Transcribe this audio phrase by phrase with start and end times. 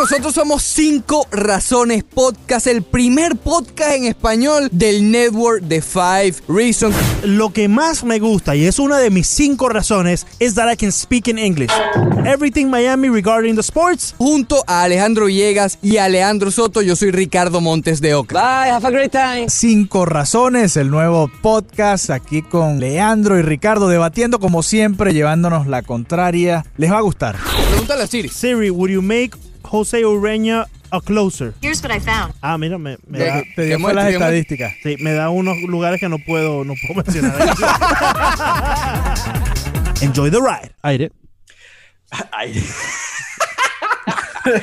[0.00, 6.96] Nosotros somos Cinco Razones Podcast, el primer podcast en español del network de Five Reasons.
[7.22, 10.76] Lo que más me gusta y es una de mis cinco razones es that I
[10.78, 11.70] can speak in English.
[12.24, 14.14] Everything Miami regarding the sports.
[14.16, 18.32] Junto a Alejandro Villegas y a Alejandro Soto, yo soy Ricardo Montes de Oca.
[18.32, 19.50] Bye, have a great time.
[19.50, 25.82] Cinco Razones, el nuevo podcast aquí con Leandro y Ricardo debatiendo como siempre, llevándonos la
[25.82, 26.64] contraria.
[26.78, 27.36] Les va a gustar.
[27.68, 28.30] Pregúntale a Siri.
[28.30, 29.36] Siri, would you make
[29.70, 31.54] Jose Ureña a closer?
[31.62, 32.34] Here's what I found.
[32.42, 34.72] Ah, mira, me, da, Te dio ¿Qué fue las estadísticas.
[34.82, 37.32] sí, me da unos lugares que no puedo, no puedo mencionar.
[40.02, 40.74] Enjoy the ride.
[40.82, 41.12] Aire.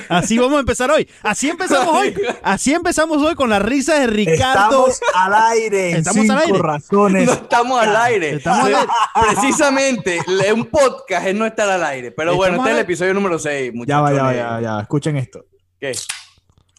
[0.10, 1.08] Así vamos a empezar hoy.
[1.24, 2.14] Así empezamos hoy.
[2.44, 4.88] Así empezamos hoy con la risa de Ricardo.
[4.88, 5.92] Estamos al aire.
[5.92, 6.60] en Estamos al aire.
[6.60, 7.26] razones.
[7.26, 8.30] No estamos al aire.
[8.36, 8.88] Estamos al aire.
[9.34, 10.20] Precisamente,
[10.54, 12.12] un podcast es no estar al aire.
[12.12, 14.62] Pero bueno, Estamos este es el episodio número 6, Ya va, ya va, ya va,
[14.62, 14.80] ya.
[14.82, 15.46] Escuchen esto.
[15.80, 15.92] ¿Qué?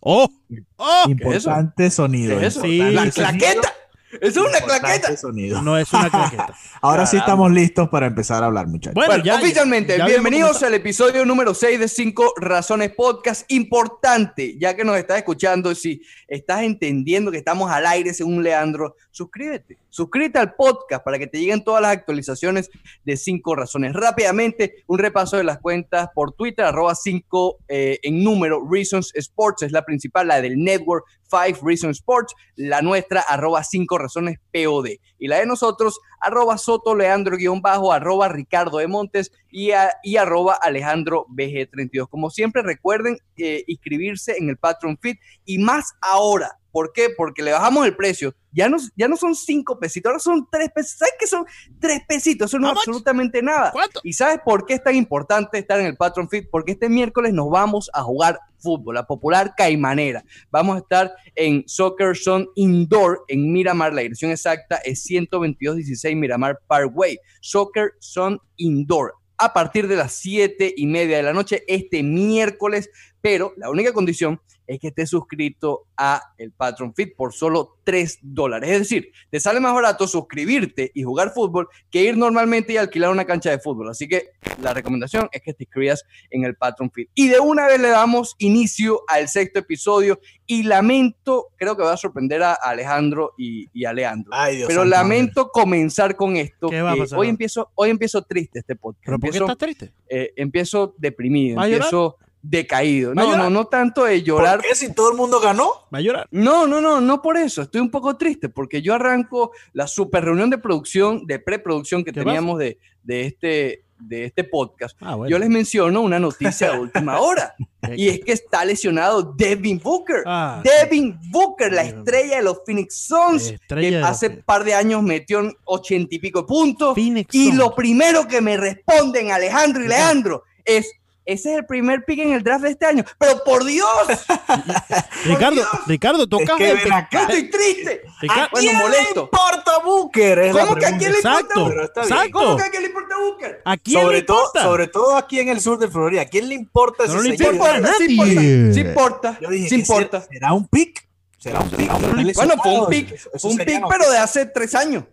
[0.00, 0.28] Oh,
[0.76, 1.04] oh.
[1.08, 2.38] Importante sonido.
[2.38, 2.62] ¿Qué es eso?
[2.62, 3.10] Sí, la sí.
[3.12, 3.74] claqueta.
[4.20, 5.17] Es una claqueta.
[5.17, 5.61] sonido.
[5.62, 6.55] No es una claqueta.
[6.81, 8.95] Ahora sí estamos listos para empezar a hablar, muchachos.
[8.95, 13.45] Bueno, Bueno, ya- oficialmente, ya bienvenidos al episodio número 6 de 5 Razones Podcast.
[13.53, 18.97] Importante, ya que nos estás escuchando, si estás entendiendo que estamos al aire según Leandro,
[19.11, 19.77] suscríbete.
[19.91, 22.71] Suscríbete al podcast para que te lleguen todas las actualizaciones
[23.05, 23.93] de 5 Razones.
[23.94, 29.72] Rápidamente, un repaso de las cuentas por Twitter, arroba 5 en número, Reasons Sports es
[29.72, 34.99] la principal, la del network 5 Reasons Sports, la nuestra, arroba 5 Razones POD.
[35.19, 39.71] Y la de nosotros, arroba Soto Leandro guion bajo, arroba Ricardo de Montes y
[40.17, 42.09] arroba Alejandro BG32.
[42.09, 46.57] Como siempre, recuerden eh, inscribirse en el Patreon Fit y más ahora.
[46.71, 47.09] ¿Por qué?
[47.17, 48.34] Porque le bajamos el precio.
[48.53, 50.99] Ya no, ya no son cinco pesitos, ahora son tres pesitos.
[50.99, 51.47] ¿Sabes qué son
[51.79, 52.51] tres pesitos?
[52.51, 53.71] Eso no es absolutamente nada.
[53.73, 54.01] ¿Cuánto?
[54.03, 56.49] ¿Y sabes por qué es tan importante estar en el Patreon Fit?
[56.51, 60.25] Porque este miércoles nos vamos a jugar fútbol, la popular caimanera.
[60.51, 63.93] Vamos a estar en Soccer Zone Indoor en Miramar.
[63.93, 67.19] La dirección exacta es 12216 Miramar Parkway.
[67.41, 69.15] Soccer Zone Indoor.
[69.37, 72.91] A partir de las 7 y media de la noche este miércoles.
[73.21, 78.19] Pero la única condición es que estés suscrito a el Patreon Fit por solo 3
[78.21, 78.71] dólares.
[78.71, 83.11] Es decir, te sale más barato suscribirte y jugar fútbol que ir normalmente y alquilar
[83.11, 83.89] una cancha de fútbol.
[83.89, 84.29] Así que
[84.61, 87.09] la recomendación es que te inscribas en el Patreon Fit.
[87.15, 91.95] Y de una vez le damos inicio al sexto episodio y lamento, creo que va
[91.95, 94.31] a sorprender a Alejandro y, y a Leandro.
[94.35, 96.69] Ay, Dios Pero lamento comenzar con esto.
[96.69, 99.05] ¿Qué va a Eh, pasar hoy empiezo, hoy empiezo triste este podcast.
[99.06, 99.93] ¿Pero por qué empiezo, estás triste?
[100.11, 103.15] eh, empiezo deprimido, ¿Va a empiezo decaído.
[103.15, 104.59] ¿Va a No, no, no tanto de llorar.
[104.60, 105.71] ¿Por qué si todo el mundo ganó?
[105.93, 106.26] ¿Va a llorar?
[106.31, 107.62] No, no, no, no por eso.
[107.62, 112.12] Estoy un poco triste porque yo arranco la super reunión de producción, de preproducción que
[112.12, 114.97] ¿Qué teníamos de, de, este, de este podcast.
[115.00, 115.31] Ah, bueno.
[115.31, 117.54] Yo les menciono una noticia de última hora
[117.97, 120.22] y es que está lesionado Devin Booker.
[120.26, 124.44] Ah, Devin Booker, la estrella de los Phoenix Suns, que los hace Phoenix.
[124.44, 126.94] par de años metió en ochenta y pico puntos.
[126.94, 130.93] Phoenix Y lo primero que me responden Alejandro y Leandro es,
[131.33, 133.05] ese es el primer pick en el draft de este año.
[133.19, 133.89] Pero por Dios,
[135.25, 135.69] Ricardo, Dios.
[135.87, 137.21] Ricardo, toca Es que ven acá.
[137.22, 138.03] estoy triste.
[138.21, 139.21] Ricardo- Ah, bueno, ¿Quién le molesto.
[139.25, 140.38] importa Booker?
[140.41, 141.19] Es la ¿Cómo que a quién le.
[141.19, 142.03] Exacto, importa?
[142.03, 142.31] Exacto.
[142.33, 143.62] ¿Cómo que a quién le importa Booker?
[143.65, 146.22] ¿A quién le Sobre todo, sobre todo aquí en el sur de Florida.
[146.22, 147.55] ¿A quién le importa No ese le Sí señor?
[147.55, 147.77] importa.
[147.78, 148.33] importa, sí nadie.
[148.33, 150.20] importa, sí importa, Yo dije, sí ¿qué importa.
[150.20, 151.08] ¿será, ¿será un pick?
[151.38, 152.35] ¿Será un pick?
[152.35, 155.05] Bueno, fue un pick, fue un pick, pero de hace tres años.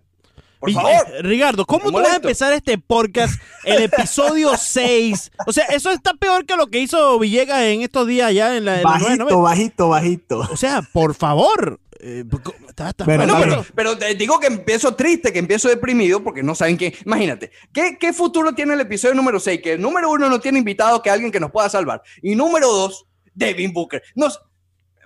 [0.65, 1.07] Por Vill- favor.
[1.15, 5.31] eh, Ricardo, ¿cómo tú vas a empezar este podcast, el episodio 6?
[5.47, 8.65] O sea, eso está peor que lo que hizo Villegas en estos días allá en
[8.65, 9.35] la, en Bajito, 990.
[9.37, 10.39] bajito, bajito.
[10.51, 11.79] O sea, por favor.
[11.99, 12.23] eh,
[12.69, 16.23] está- está- Bueno, Bueno, está pero, pero te digo que empiezo triste, que empiezo deprimido
[16.23, 16.93] porque no saben quién.
[17.05, 19.61] Imagínate, ¿qué, qué futuro tiene el episodio número 6?
[19.61, 22.01] Que el número uno no tiene invitado que alguien que nos pueda salvar.
[22.21, 24.03] Y número dos, Devin Booker.
[24.15, 24.39] Nos,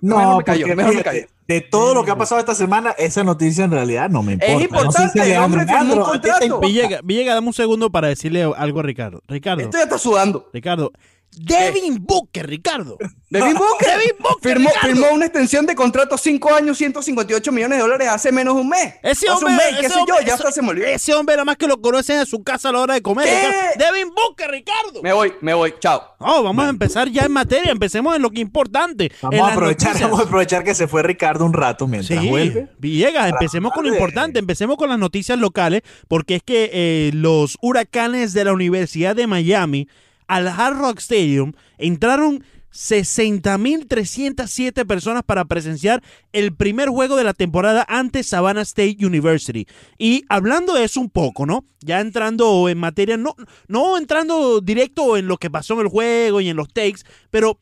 [0.02, 1.32] No, mejor me callo, porque mejor me fíjate, callo.
[1.48, 4.54] de todo lo que ha pasado esta semana, esa noticia en realidad no me importa.
[4.54, 6.46] Es importante, No sé si hombre Alejandro, firmó un Alejandro, ¿a ti te contrato.
[6.46, 6.68] importa?
[6.68, 9.22] Villegas, Villegas, dame un segundo para decirle algo a Ricardo.
[9.28, 10.50] Ricardo, Esto ya está sudando.
[10.54, 10.92] Ricardo,
[11.32, 12.98] Devin Booker, Ricardo.
[13.30, 13.88] Devin Booker.
[13.88, 14.88] Devin Booker, firmó, Ricardo.
[14.96, 18.70] firmó una extensión de contrato 5 años, 158 millones de dólares hace menos de un
[18.70, 18.96] mes.
[19.04, 20.88] Ese hace hombre, un mes, qué ese sé yo, hombre- ya hasta se me olvidó.
[20.88, 23.26] Ese hombre nada más que lo conocen en su casa a la hora de comer.
[23.28, 23.80] ¿Qué?
[23.84, 25.02] Devin Booker, Ricardo.
[25.04, 26.02] Me voy, me voy, chao.
[26.20, 27.72] No, vamos a empezar ya en materia.
[27.72, 29.12] Empecemos en lo que es importante.
[29.22, 30.10] Vamos a aprovechar, noticias.
[30.10, 32.70] vamos a aprovechar que se fue Ricardo un rato mientras Sí, vuelve.
[32.80, 37.58] Villegas, empecemos con lo importante, empecemos con las noticias locales, porque es que eh, los
[37.62, 39.88] huracanes de la Universidad de Miami
[40.30, 46.04] al Hard Rock Stadium entraron 60.307 personas para presenciar
[46.34, 49.66] el primer juego de la temporada ante Savannah State University.
[49.98, 51.66] Y hablando de eso un poco, ¿no?
[51.82, 53.36] Ya entrando en materia, no,
[53.68, 57.60] no entrando directo en lo que pasó en el juego y en los takes, pero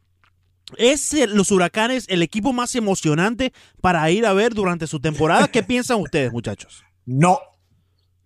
[0.75, 5.47] ¿Es los huracanes el equipo más emocionante para ir a ver durante su temporada?
[5.47, 6.83] ¿Qué piensan ustedes, muchachos?
[7.05, 7.39] No,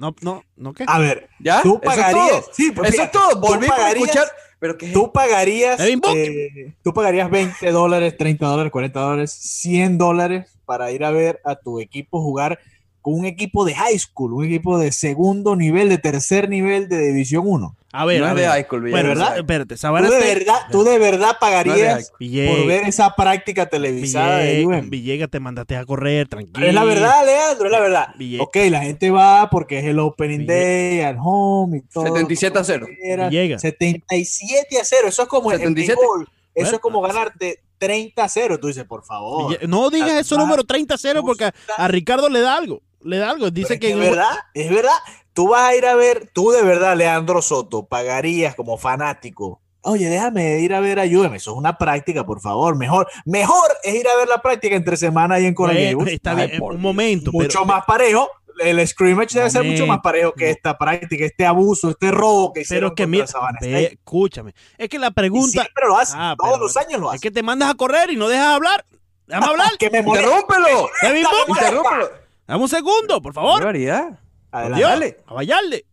[0.01, 0.83] No, no, no, ¿qué?
[0.87, 1.61] a ver, ¿Ya?
[1.61, 2.53] tú Eso es pagarías, todo.
[2.53, 3.39] sí, pues Eso es todo.
[3.39, 4.27] Volví a pagarías- escuchar.
[4.57, 10.57] Pero qué Tú pagarías, eh, tú pagarías 20 dólares, 30 dólares, 40 dólares, 100 dólares
[10.65, 12.59] para ir a ver a tu equipo jugar
[13.01, 16.99] con un equipo de high school, un equipo de segundo nivel, de tercer nivel de
[17.07, 17.75] División 1.
[17.93, 18.49] A ver, no a es de ver.
[18.51, 19.09] high school, Bueno.
[19.09, 19.37] ¿verdad?
[19.37, 24.37] Espérate, Tú de verdad, tú de verdad No de pagarías por ver esa práctica televisada
[24.37, 24.89] de Villegas, UM.
[24.89, 26.65] Villegas, te mandaste a correr, tranquilo.
[26.67, 28.07] Es la verdad, Leandro, es la verdad.
[28.39, 32.05] Ok, la gente va porque es el opening day, al home y todo.
[32.05, 32.87] 77 a 0.
[33.29, 33.61] Villegas.
[33.61, 35.07] 77 a 0.
[35.09, 35.99] Eso es como el 77.
[35.99, 36.23] béisbol.
[36.23, 36.75] Eso Bueno.
[36.75, 38.59] es como ganarte 30 a 0.
[38.59, 39.57] Tú dices, por favor.
[39.67, 42.81] No digas eso número 30-0 porque a, a Ricardo le da algo.
[43.03, 43.49] Le da algo.
[43.51, 43.91] Dice Pero es que.
[43.91, 44.97] es verdad, es verdad.
[45.33, 49.61] Tú vas a ir a ver, tú de verdad, Leandro Soto, pagarías como fanático.
[49.83, 51.33] Oye, déjame ir a ver a UM.
[51.33, 52.75] Eso es una práctica, por favor.
[52.77, 56.31] Mejor, mejor es ir a ver la práctica entre semana y en Coral Bueno, está
[56.31, 57.31] Ay, bien, por un momento.
[57.31, 58.29] mucho pero, más parejo.
[58.59, 62.59] El scrimmage debe ser mucho más parejo que esta práctica, este abuso, este robo que
[62.59, 63.25] Pero hicieron es que mira,
[63.61, 64.53] ve, escúchame.
[64.77, 65.49] Es que la Y pregunta.
[65.63, 67.21] siempre lo hacen, Ah, todos pero los años lo Es hacen.
[67.21, 68.85] que te mandas a correr y no dejas hablar.
[69.25, 69.71] Déjame hablar.
[69.79, 69.99] Que me.
[69.99, 70.89] ¡Interrúmpelo!
[71.01, 72.09] ¡Interrúmpelo!
[72.51, 73.59] Dame un segundo, por ¡Qué favor.
[73.59, 74.19] barbaridad!
[74.51, 75.17] Adelante.
[75.25, 75.39] A.
[75.39, 75.83] Te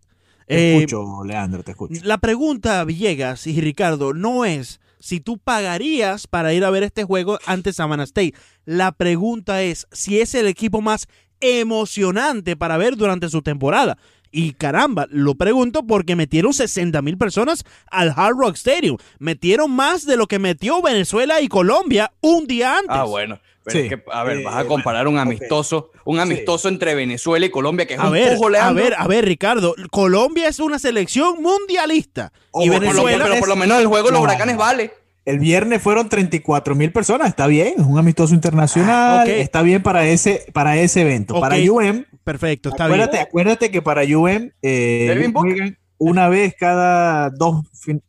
[0.49, 2.01] Eh, escucho, Leandro, te escucho.
[2.05, 7.05] La pregunta, Villegas y Ricardo, no es si tú pagarías para ir a ver este
[7.05, 8.35] juego ante Savannah State.
[8.65, 11.07] La pregunta es si es el equipo más
[11.41, 13.99] emocionante para ver durante su temporada.
[14.31, 18.99] Y caramba, lo pregunto porque metieron 60 mil personas al Hard Rock Stadium.
[19.19, 22.91] Metieron más de lo que metió Venezuela y Colombia un día antes.
[22.91, 23.39] Ah, bueno.
[23.65, 23.87] Pero Sí.
[23.87, 27.51] es que, a ver, Eh, vas a comparar un amistoso, un amistoso entre Venezuela y
[27.51, 29.75] Colombia, que es A un ver, pujo, a ver, a ver, Ricardo.
[29.91, 32.33] Colombia es una selección mundialista.
[32.51, 34.25] Ojo, y Por lo- Venezuela pero por lo menos el juego de los No.
[34.25, 34.93] huracanes vale.
[35.27, 39.83] El viernes fueron 34 mil personas, está bien, es un amistoso internacional, Ah, está bien
[39.83, 41.35] para ese, para ese evento.
[41.35, 41.41] Ok.
[41.43, 43.27] Para UM, Perfecto, está acuérdate, bien.
[43.27, 48.03] acuérdate que para UM eh, juegan una vez cada dos, fin-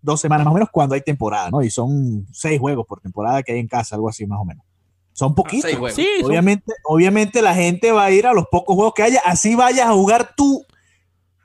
[0.00, 1.62] dos semanas más o menos cuando hay temporada, ¿no?
[1.62, 4.64] Y son seis juegos por temporada que hay en casa, algo así más o menos.
[5.12, 5.68] Son poquitos.
[5.92, 9.20] Sí, son- Obviamente, obviamente la gente va a ir a los pocos juegos que haya,
[9.24, 10.64] así vayas a jugar tú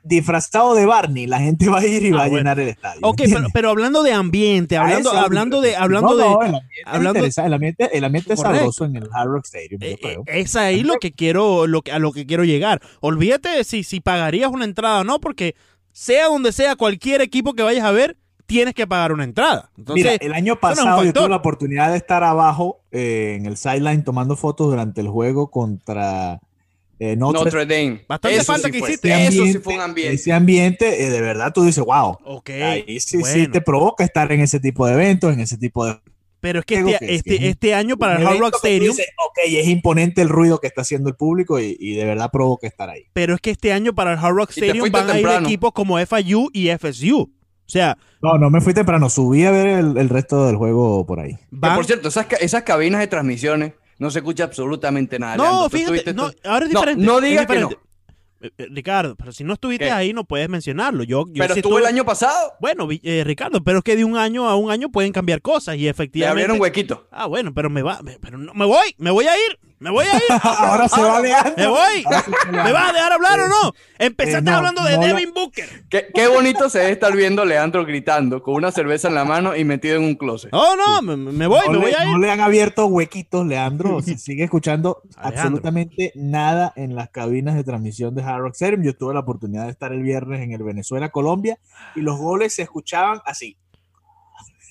[0.04, 3.00] disfrazado de Barney, la gente va a ir y Ah, va a llenar el estadio.
[3.02, 6.68] Ok, pero, pero hablando de ambiente, hablando, hablando de, hablando No, de, no, el ambiente
[6.80, 8.58] es hablando- interesante, el ambiente, el ambiente es Correcto.
[8.58, 10.20] sabroso en el Hard Rock Stadium, yo eh, creo.
[10.26, 12.80] eh, es ahí lo que quiero, lo que, a lo que quiero llegar.
[13.00, 15.56] Olvídate de si, si pagarías una entrada o no, porque
[15.92, 18.16] sea donde sea, cualquier equipo que vayas a ver,
[18.46, 19.70] tienes que pagar una entrada.
[19.78, 23.46] Entonces, Mira, el año no pasado yo tuve la oportunidad de estar abajo eh, en
[23.46, 26.40] el sideline tomando fotos durante el juego contra
[26.98, 28.04] eh, Notre, Notre Dame.
[28.08, 28.88] Bastante Eso falta sí que fue.
[28.90, 29.26] hiciste.
[29.26, 30.14] Eso sí fue un ambiente.
[30.14, 32.18] Ese ambiente, eh, de verdad, tú dices, wow.
[32.24, 35.84] ok, Ahí sí, sí te provoca estar en ese tipo de eventos, en ese tipo
[35.86, 35.96] de
[36.40, 39.06] pero es que este, que- este, que- este año para el Hard Rock Stadium, dices,
[39.26, 42.66] ok, es imponente el ruido que está haciendo el público y, y de verdad provoca
[42.66, 43.04] estar ahí.
[43.14, 45.96] pero es que este año para el Hard Rock Stadium van a ir equipos como
[46.04, 47.20] FIU y FSU.
[47.22, 47.30] O
[47.66, 51.18] sea, No, no me fui temprano, subí a ver el, el resto del juego por
[51.18, 51.38] ahí.
[51.50, 51.76] Van...
[51.76, 53.72] por cierto, esas, esas cabinas de transmisiones
[54.04, 55.36] no se escucha absolutamente nada.
[55.36, 55.92] No, Leandro.
[55.94, 57.04] Fíjate, no, ahora es No, diferente.
[57.06, 57.78] no digas que diferente.
[58.42, 59.90] Eh, eh, Ricardo, pero si no estuviste ¿Qué?
[59.90, 61.02] ahí no puedes mencionarlo.
[61.04, 62.52] Yo, yo Pero sí estuvo el estuve- año pasado.
[62.60, 65.76] Bueno, eh, Ricardo, pero es que de un año a un año pueden cambiar cosas
[65.76, 66.30] y Le efectivamente.
[66.42, 67.08] abrieron huequito.
[67.10, 70.06] Ah, bueno, pero me va, pero no, me voy, me voy a ir, me voy
[70.06, 70.22] a ir.
[70.42, 71.52] Ahora se va Leandro.
[71.58, 72.04] Me voy.
[72.50, 73.74] ¿Me vas a dejar hablar o no?
[73.98, 75.84] Empezaste Eh, no, hablando de no Devin Booker.
[75.90, 79.54] Qué, qué bonito se debe estar viendo Leandro gritando con una cerveza en la mano
[79.54, 80.48] y metido en un closet.
[80.54, 82.12] Oh, no, me, me voy, no, me le, voy a ir.
[82.12, 84.00] no le han abierto huequitos, Leandro.
[84.02, 85.40] Se sigue escuchando Alejandro.
[85.42, 88.84] absolutamente nada en las cabinas de transmisión de Hard Rock Stadium.
[88.84, 91.58] Yo tuve la oportunidad de estar el viernes en el Venezuela-Colombia
[91.94, 93.58] y los goles se escuchaban así.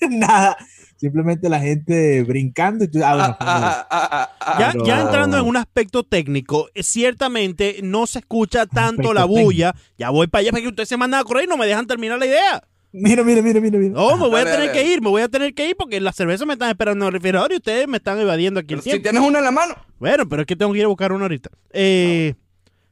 [0.10, 0.56] nada.
[0.96, 5.36] Simplemente la gente brincando y tú, ah, bueno, Ah, ah, ah, Ya, Pero- ya entrando
[5.38, 9.74] en un aspecto técnico, eh, ciertamente no se escucha tanto Aspecto la bulla.
[9.98, 12.18] Ya voy para allá porque ustedes se mandan a correr y no me dejan terminar
[12.18, 12.62] la idea.
[12.92, 13.76] Mira, mira, mira, mira.
[13.78, 13.92] mira.
[13.92, 14.72] No, me voy a tener dale.
[14.72, 17.08] que ir, me voy a tener que ir porque las cervezas me están esperando en
[17.08, 19.10] el refrigerador y ustedes me están evadiendo aquí Pero el si tiempo.
[19.10, 19.74] tienes una en la mano.
[19.98, 21.50] Bueno, pero es que tengo que ir a buscar una ahorita.
[21.72, 22.34] Eh,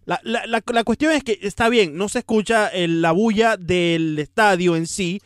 [0.04, 3.56] la, la- la- la cuestión es que está bien, no se escucha el- la bulla
[3.56, 5.22] del estadio en sí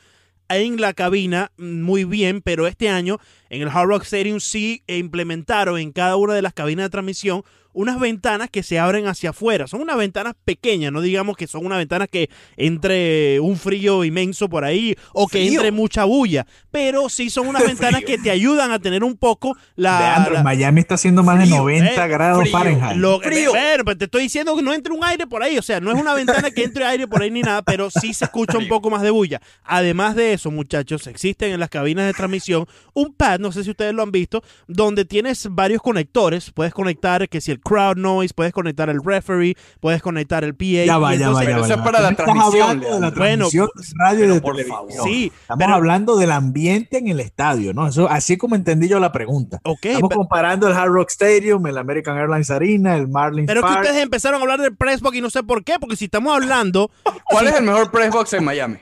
[0.48, 3.18] en la cabina mm, muy bien, pero este año
[3.50, 7.42] en el Hard Rock Stadium sí implementaron en cada una de las cabinas de transmisión
[7.76, 9.66] unas ventanas que se abren hacia afuera.
[9.66, 14.48] Son unas ventanas pequeñas, no digamos que son unas ventanas que entre un frío inmenso
[14.48, 15.60] por ahí o que ¿Frío?
[15.60, 19.54] entre mucha bulla, pero sí son unas ventanas que te ayudan a tener un poco
[19.74, 19.98] la...
[20.00, 22.52] Leandro, la- en Miami está haciendo más de Frío, 90 eh, grados frío.
[22.52, 22.96] Fahrenheit.
[22.96, 23.50] lo, Frío.
[23.50, 25.58] Bueno, pues te estoy diciendo que no entre un aire por ahí.
[25.58, 28.14] O sea, no es una ventana que entre aire por ahí ni nada, pero sí
[28.14, 29.42] se escucha un poco más de bulla.
[29.64, 33.70] Además de eso, muchachos, existen en las cabinas de transmisión un pad, no sé si
[33.70, 36.50] ustedes lo han visto, donde tienes varios conectores.
[36.52, 40.64] Puedes conectar que si el crowd noise, puedes conectar el referee, puedes conectar el PA.
[40.86, 41.64] Ya va, ya va, ya va.
[41.64, 43.10] eso es para la transmisión, de la.
[43.10, 44.88] Bueno, transmisión de radio y de por televisión.
[44.88, 45.04] favor.
[45.08, 47.86] Sí, Estamos pero- hablando del ambiente en el estadio, ¿no?
[47.88, 49.60] Eso, así como entendí yo la pregunta.
[49.64, 53.66] Ok, Estamos comparando el Hard Rock Stadium, el American Airlines Arena, el Marlins pero es
[53.66, 53.84] que Park.
[53.84, 56.90] ustedes empezaron a hablar del pressbox y no sé por qué, porque si estamos hablando,
[57.28, 58.76] ¿Cuál es el mejor press box en Miami?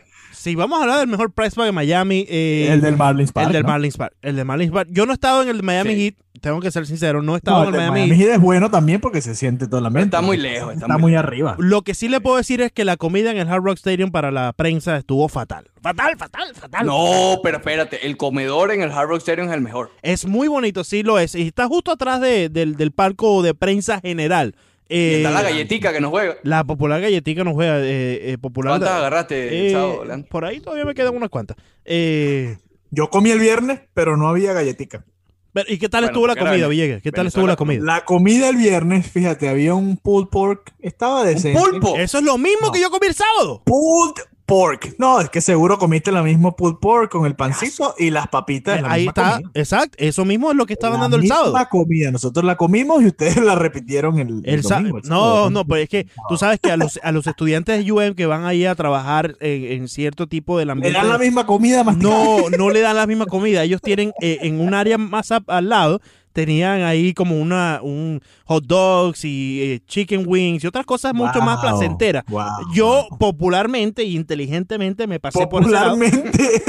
[0.44, 3.46] Si vamos a hablar del mejor pressbox en Miami, eh, el del Marlins Park.
[3.48, 3.68] El del ¿no?
[3.70, 4.14] Marlins Park.
[4.22, 4.88] El de Marlins Park.
[4.92, 6.00] Yo no he estado en el de Miami Sí.
[6.02, 8.16] Heat, tengo que ser sincero, no he estado No, en el el de Miami, Miami
[8.20, 8.28] Heat.
[8.28, 10.14] Heat es bueno también porque se siente todo el ambiente.
[10.16, 11.56] está muy lejos, Está, está muy, muy arriba.
[11.58, 14.10] Lo que sí le puedo decir es que la comida en el Hard Rock Stadium
[14.10, 15.64] para la prensa estuvo fatal.
[15.80, 16.86] Fatal, fatal, fatal.
[16.86, 19.90] No, pero espérate, el comedor en el Hard Rock Stadium es el mejor.
[20.02, 21.34] Es muy bonito, sí lo es.
[21.34, 24.54] Y está justo atrás de- del, del palco de prensa general.
[24.88, 26.36] Y Eh, está la galletica que nos juega.
[26.42, 27.78] la popular galletica no juega.
[27.80, 30.28] Eh, eh, popular ¿Cuántas agarraste, Eh, Chavo, Leandro?
[30.28, 31.56] Por ahí todavía me quedan unas cuantas.
[31.84, 32.56] Eh,
[32.90, 35.04] Yo comí el viernes, pero no había galletica.
[35.52, 37.02] pero, ¿Y qué tal Bueno, estuvo la era comida, Villegas?
[37.02, 37.80] ¿Qué tal estuvo la comida?
[37.84, 40.72] La comida el viernes, fíjate, había un pulled pork.
[40.80, 41.58] Estaba decente.
[41.58, 41.96] pulpo?
[41.96, 42.72] Eso es lo mismo No.
[42.72, 43.62] que yo comí el sábado.
[43.64, 44.14] Pulled
[44.46, 44.94] pork.
[44.98, 48.82] No, es que seguro comiste la misma pulled pork con el pancito y las papitas.
[48.82, 49.50] la Ahí misma está, comida.
[49.54, 49.96] exacto.
[49.98, 51.66] Eso mismo es lo que estaban La dando el misma sábado.
[51.70, 52.10] comida.
[52.10, 54.98] Nosotros la comimos y ustedes la repitieron el, el El sa- domingo.
[54.98, 55.50] el no, sábado.
[55.50, 58.26] no, pues es que tú sabes que a los, a los estudiantes de UM que
[58.26, 60.98] van ahí a trabajar en, en cierto tipo de Le ambiente.
[60.98, 62.14] dan la misma comida masticada.
[62.24, 63.62] No, no le dan la misma comida.
[63.62, 66.00] Ellos tienen eh, en un área más a- al lado,
[66.34, 71.40] tenían ahí como una un hot dogs y eh, chicken wings y otras cosas mucho
[71.40, 72.24] más placenteras.
[72.28, 75.90] wow, Yo popularmente e inteligentemente me pasé por ese lado.
[75.96, 76.62] Popularmente.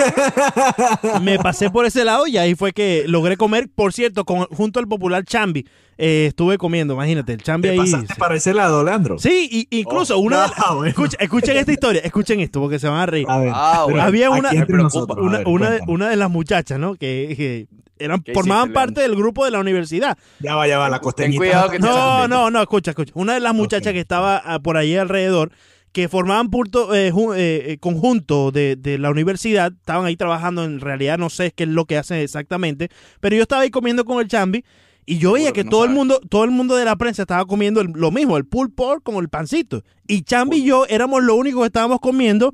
[1.22, 3.67] Me pasé por ese lado y ahí fue que logré comer.
[3.74, 5.65] Por cierto, con- junto al popular Chambi,
[5.98, 7.77] eh, estuve comiendo, imagínate, el Chambi Te ahí.
[7.79, 9.17] pasaste para ese lado, Leandro.
[9.17, 10.89] Sí, y, incluso una no, bueno.
[10.89, 13.25] escuchen, escuchen esta historia, escuchen esto porque se van a reír.
[13.27, 14.01] A ver, Ah, bueno.
[14.03, 16.93] Había una- Una, ver, una, de, una las muchachas, ¿no?
[16.95, 17.67] Que, que
[17.98, 20.18] eran, ¿Qué formaban parte del grupo de la universidad.
[20.40, 21.38] Ya va, ya va, la Ten costeñita.
[21.38, 23.12] cuidado que te- No, no, no, escucha, escucha.
[23.16, 25.52] Una de las muchachas que estaba ah, por ahí alrededor,
[25.92, 30.82] que formaban punto, eh, eh, eh, conjunto de, de la universidad, estaban ahí trabajando, en
[30.82, 32.90] realidad no sé qué es lo que hacen exactamente,
[33.22, 34.66] pero yo estaba ahí comiendo con el chambi
[35.06, 37.46] y yo veía que, no todo el mundo, todo el mundo de la prensa estaba
[37.46, 39.84] comiendo el- lo mismo, el pulled pork con el pancito.
[40.06, 42.54] Y chambi y yo éramos los únicos que estábamos comiendo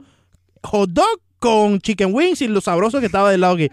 [0.63, 3.71] hot dog con chicken wings y lo sabroso que estaba del lado que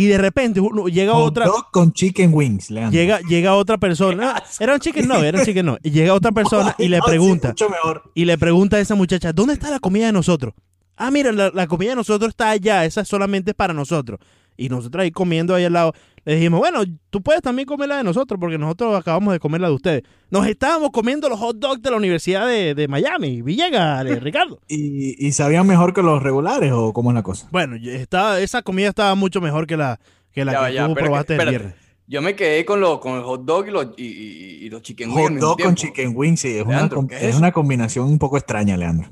[0.00, 2.92] y de repente uno- llega Hot otra dog con chicken wings, Leandro.
[2.98, 4.42] llega llega otra persona.
[4.60, 5.78] Era un chicken no era un chicken no.
[5.82, 8.10] Y llega otra persona y le sí, pregunta mucho mejor.
[8.14, 10.54] y le pregunta a esa muchacha dónde está la comida de nosotros
[10.96, 14.18] ah mira la, la comida de nosotros está allá esa solamente es para nosotros
[14.58, 17.96] y nosotros ahí comiendo ahí al lado le dijimos bueno tú puedes también comer la
[17.98, 21.56] de nosotros porque nosotros acabamos de comer la de ustedes nos estábamos comiendo los hot
[21.58, 26.22] dogs de la universidad de, de Miami Villegas Ricardo ¿Y, ¿Y sabían mejor que los
[26.22, 27.48] regulares o cómo es la cosa?
[27.50, 29.98] bueno yo- estaba, esa comida estaba mucho mejor que la
[30.32, 31.74] que la Ya que ya, tú pero que- probaste el viernes
[32.08, 34.82] Yo me quedé con, lo, con el hot dog y los, y, y- y los
[34.82, 35.30] chicken wings.
[35.30, 38.06] Hot dog con chicken wings, sí, es, una, Leandro, com- ¿qué es es una combinación
[38.06, 39.10] un poco extraña, Leandro.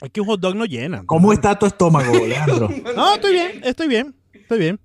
[0.00, 2.68] es que un hot dog no llena ¿Cómo está tu estómago, Leandro?
[2.96, 4.80] no estoy bien estoy bien estoy bien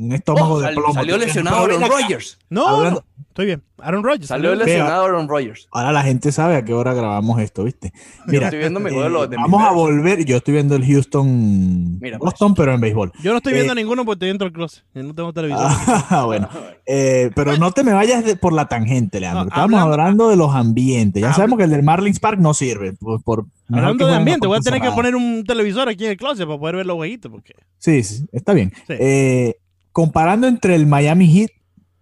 [0.00, 0.94] Un estómago Oh, de sal- plomo.
[0.94, 1.82] salió lesionado Aaron.
[1.82, 2.38] Rodgers.
[2.48, 5.68] no, Hablando- no, estoy bien Aaron Rodgers Salió salió- lesionado Aaron Rodgers.
[5.72, 7.92] Ahora la gente sabe a qué hora grabamos esto, ¿viste?
[8.28, 10.24] Yo estoy viendo mi eh, duelo de mi vamos a volver.
[10.24, 12.30] Yo estoy viendo el Houston Mira, pues.
[12.32, 13.12] Boston, pero en béisbol.
[13.22, 14.84] Yo no estoy viendo Eh, ninguno porque estoy dentro del closet.
[14.94, 15.66] Yo no tengo televisor.
[15.66, 16.48] Ah, bueno.
[16.86, 19.44] Eh, pero no te me vayas de- por la tangente, Leandro.
[19.44, 21.20] No, Estamos hablando- hablando, de los ambientes.
[21.20, 22.94] Ya Habla- sabemos que el del Marlins Park no sirve.
[23.24, 26.46] Por, Hablando de ambiente, voy a tener que poner un televisor aquí en el closet
[26.46, 27.30] para poder ver los jueguitos.
[27.30, 27.54] Porque...
[27.78, 28.72] Sí, sí, está bien.
[28.86, 28.94] Sí.
[28.98, 29.54] Eh,
[30.00, 31.50] comparando entre el Miami Heat,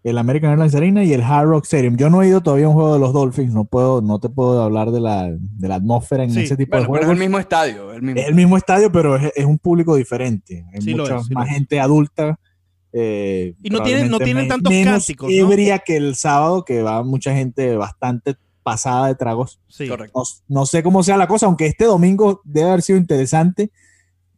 [0.04, 1.96] el American Airlines Arena y el Hard Rock Stadium.
[1.96, 3.52] Yo no he ido todavía a un juego de los Dolphins.
[3.52, 6.40] No puedo, no te puedo hablar de la, de la atmósfera en Sí.
[6.42, 7.12] ese tipo Bueno, de pero es juegos.
[7.14, 7.92] el mismo estadio.
[7.92, 8.20] El mismo.
[8.20, 10.64] Es el mismo estadio, pero es, es un público diferente.
[10.72, 12.38] Hay Sí mucha es, sí más gente adulta.
[12.92, 15.48] eh, Y no tienen- no tienen tantos cánticos, ¿no?
[15.84, 19.60] que el sábado, que va mucha gente bastante pasada de tragos.
[19.68, 19.88] Sí.
[19.88, 20.18] Correcto.
[20.48, 23.70] No, no sé cómo sea la cosa, aunque este domingo debe haber sido interesante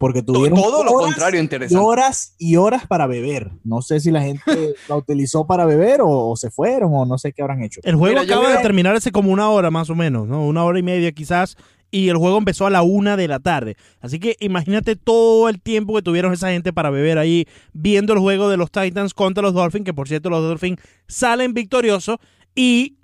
[0.01, 1.85] porque tuvieron Todo lo horas contrario interesante.
[1.85, 3.51] horas y horas para beber.
[3.65, 4.41] No sé si la gente
[4.89, 7.83] la utilizó para beber o, o se fueron o no sé qué habrán hecho.
[7.85, 10.47] El juego Mira, acaba de terminar hace como una hora más o menos, ¿no?
[10.47, 11.59] Una hora y media quizás.
[11.91, 13.77] Y el juego empezó a la una de la tarde.
[14.01, 18.21] Así que imagínate todo el tiempo que tuvieron esa gente para beber ahí viendo el
[18.21, 22.17] juego de los Titans contra los Dolphins, que por cierto los Dolphins salen victoriosos
[22.55, 22.97] y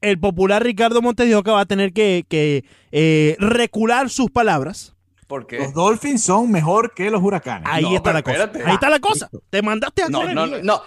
[0.00, 4.96] el popular Ricardo Montes de Oca va a tener que, que, eh, recular sus palabras.
[5.30, 7.68] Porque Los Dolphins son mejor que los huracanes.
[7.70, 8.36] Ahí No, está la cosa.
[8.44, 8.68] espérate.
[8.68, 9.30] Ahí está la cosa.
[9.48, 10.82] Te mandaste a no, no, no, no.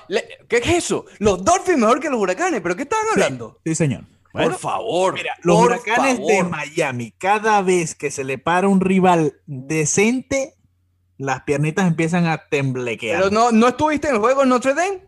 [0.49, 1.05] ¿Qué es eso?
[1.19, 3.61] Los Dolphins mejor que los huracanes, ¿pero qué estaban hablando?
[3.65, 4.03] Sí, señor.
[4.33, 5.13] Bueno, por favor.
[5.13, 6.43] Mira, los por huracanes de.
[6.43, 10.55] Miami, cada vez que se le para un rival decente,
[11.17, 13.19] las piernitas empiezan a temblequear.
[13.21, 15.07] Pero no, ¿no estuviste en el juego en Notre Dame?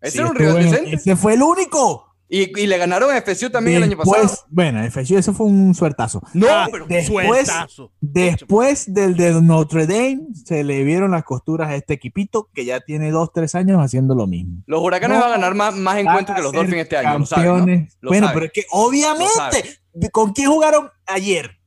[0.00, 0.94] Ese Sí, era un rival en- decente.
[0.94, 2.07] Ese fue el único.
[2.30, 4.28] Y, y le ganaron a FSU también el año pasado.
[4.50, 6.20] Bueno, FSU, eso fue un suertazo.
[6.34, 7.90] No, Ah, pero después- sueltazo.
[8.00, 12.80] Después del de Notre Dame, se le vieron las costuras a este equipito que ya
[12.80, 14.62] tiene dos, tres años haciendo lo mismo.
[14.66, 15.22] los huracanes No.
[15.24, 17.18] van a ganar más, más encuentros que los Dolphins este año.
[17.20, 17.56] Lo saben, ¿no?
[17.56, 17.96] campeones.
[18.00, 18.34] Lo bueno, saben.
[18.40, 19.80] pero es que obviamente,
[20.12, 21.57] ¿con quién jugaron ayer?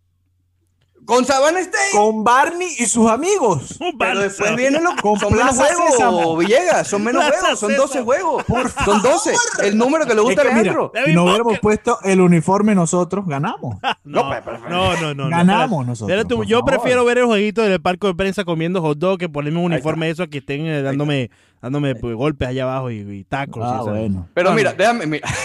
[1.11, 1.91] Con Savannah State.
[1.91, 3.77] Con Barney y sus amigos.
[3.99, 4.95] Pero después vienen los.
[4.95, 6.39] Con Son menos juegos.
[6.39, 6.87] Villegas.
[6.87, 7.59] Son menos Plaza juegos.
[7.59, 7.87] Son Sésamo.
[7.87, 8.45] 12 juegos.
[8.85, 9.33] Son 12.
[9.63, 10.91] El número que le gusta Es a que mira, Alejandro.
[10.93, 13.77] David si no hubiéramos puesto el uniforme nosotros, ganamos.
[14.05, 14.31] No, No,
[14.69, 15.13] no, no, no.
[15.13, 16.65] no, Ganamos nosotros, yo favor.
[16.65, 20.05] prefiero ver el jueguito del parque de prensa comiendo hot dog que ponerme un uniforme
[20.05, 21.29] de esos que estén eh, dándome,
[21.61, 23.63] dándome pues, golpes allá abajo y, y tacos.
[23.65, 24.29] Ah, y bueno.
[24.33, 25.05] Pero mira, déjame.
[25.07, 25.27] Mira.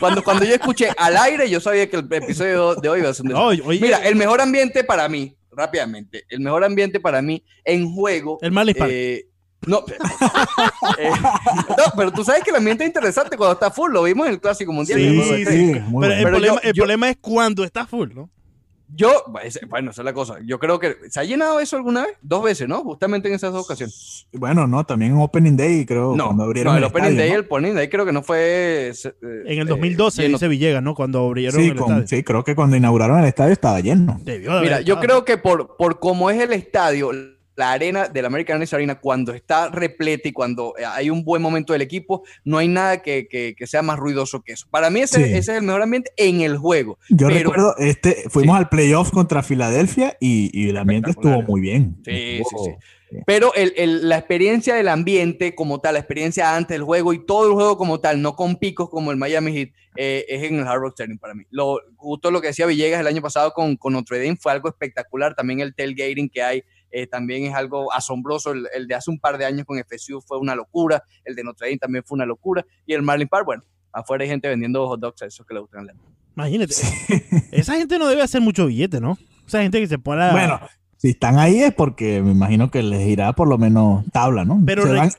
[0.00, 3.14] Cuando, cuando yo escuché al aire, yo sabía que el episodio de hoy iba a
[3.14, 7.22] ser un No, oye- Mira, el mejor ambiente para mí, rápidamente, el mejor ambiente para
[7.22, 8.38] mí en juego.
[8.42, 8.90] El Park.
[8.92, 9.26] eh,
[9.66, 9.84] no,
[10.98, 11.10] eh,
[11.68, 13.92] no, pero tú sabes que el ambiente es interesante cuando está full.
[13.92, 14.98] Lo vimos en el Clásico Mundial.
[14.98, 15.70] Sí, sí, sí.
[15.74, 16.12] Pero, bueno.
[16.14, 18.28] el, Pero problema, yo- el yo- problema es cuando está full, ¿no?
[18.94, 19.24] Yo,
[19.70, 20.36] bueno, esa es la cosa.
[20.44, 22.82] Yo creo que se ha llenado eso alguna vez, dos veces, ¿no?
[22.82, 24.26] Justamente en esas dos ocasiones.
[24.32, 27.18] Bueno, no, también en Opening Day, creo, No, cuando abrieron no, el el Opening estadio,
[27.22, 27.38] Day, ¿no?
[27.38, 28.92] el Opening Day creo que no fue eh,
[29.46, 30.34] En el eh, 2012, lleno.
[30.36, 30.94] dice Villegas, ¿no?
[30.94, 32.06] Cuando abrieron Sí, el con- estadio.
[32.08, 34.20] sí, creo que cuando inauguraron el estadio estaba lleno.
[34.22, 35.06] Debió de Mira, haber yo estado.
[35.06, 37.10] creo que por, por cómo es el estadio,
[37.56, 41.42] la arena del American Airlines Arena, cuando está repleta y cuando eh, hay un buen
[41.42, 44.66] momento del equipo, no hay nada que, que- que sea más ruidoso que eso.
[44.70, 45.22] Para mí ese, Sí.
[45.24, 46.98] ese es el mejor ambiente en el juego.
[47.10, 51.60] Yo Pero- recuerdo, este, fuimos al playoff contra Filadelfia y, y el ambiente estuvo muy
[51.60, 51.96] bien.
[52.04, 52.70] Sí, sí, sí.
[53.26, 57.26] Pero el- el- la experiencia del ambiente como tal, la experiencia antes del juego y
[57.26, 60.58] todo el juego como tal, no con picos como el Miami Heat, eh, es en
[60.60, 61.44] el Hard Rock Stadium para mí.
[61.50, 64.70] Lo, justo lo que decía Villegas el año pasado con, con Notre Dame fue algo
[64.70, 65.34] espectacular.
[65.34, 66.62] También el tailgating que hay
[66.92, 68.52] eh, también es algo asombroso.
[68.52, 71.02] El, el de hace un par de años con FSU fue una locura.
[71.24, 72.64] El de Notre Dame también fue una locura.
[72.86, 75.60] Y el Marlin Park, bueno, afuera hay gente vendiendo hot dogs a esos que le
[75.60, 75.88] gustan.
[76.36, 76.74] Imagínate.
[77.52, 79.18] Esa gente no debe hacer mucho billete, ¿no?
[79.46, 80.60] Esa gente que se pone a- Bueno,
[80.96, 84.60] si están ahí es porque me imagino que les irá por lo menos tabla, ¿no?
[84.64, 85.10] Pero Se van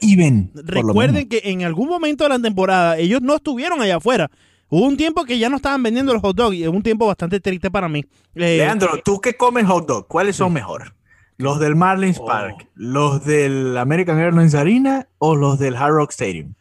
[0.56, 4.32] Recuerden que en algún momento de la temporada ellos no estuvieron allá afuera.
[4.70, 7.06] Hubo un tiempo que ya no estaban vendiendo los hot dogs y es un tiempo
[7.06, 8.00] bastante triste para mí.
[8.34, 10.96] Eh, Leandro, tú que comes hot dog, ¿cuáles son mejor?
[11.38, 12.26] ¿Los del Marlins Oh.
[12.26, 16.54] Park, los del American Airlines Arena o los del Hard Rock Stadium?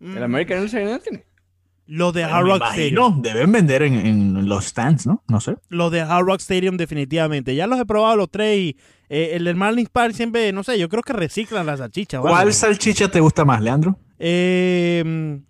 [0.00, 1.24] El American Airlines Arena tiene.
[1.86, 3.22] los de Hard Rock Stadium.
[3.22, 5.22] deben vender en, en los stands, ¿no?
[5.28, 5.56] No sé.
[5.68, 7.54] Los de Hard Rock Stadium definitivamente.
[7.54, 8.76] Ya los he probado los tres y
[9.08, 12.20] eh, el del Marlins Park siempre, no sé, yo creo que reciclan las salchichas.
[12.20, 13.98] ¿Cuál salchicha te gusta más, Leandro?
[14.18, 15.40] Eh,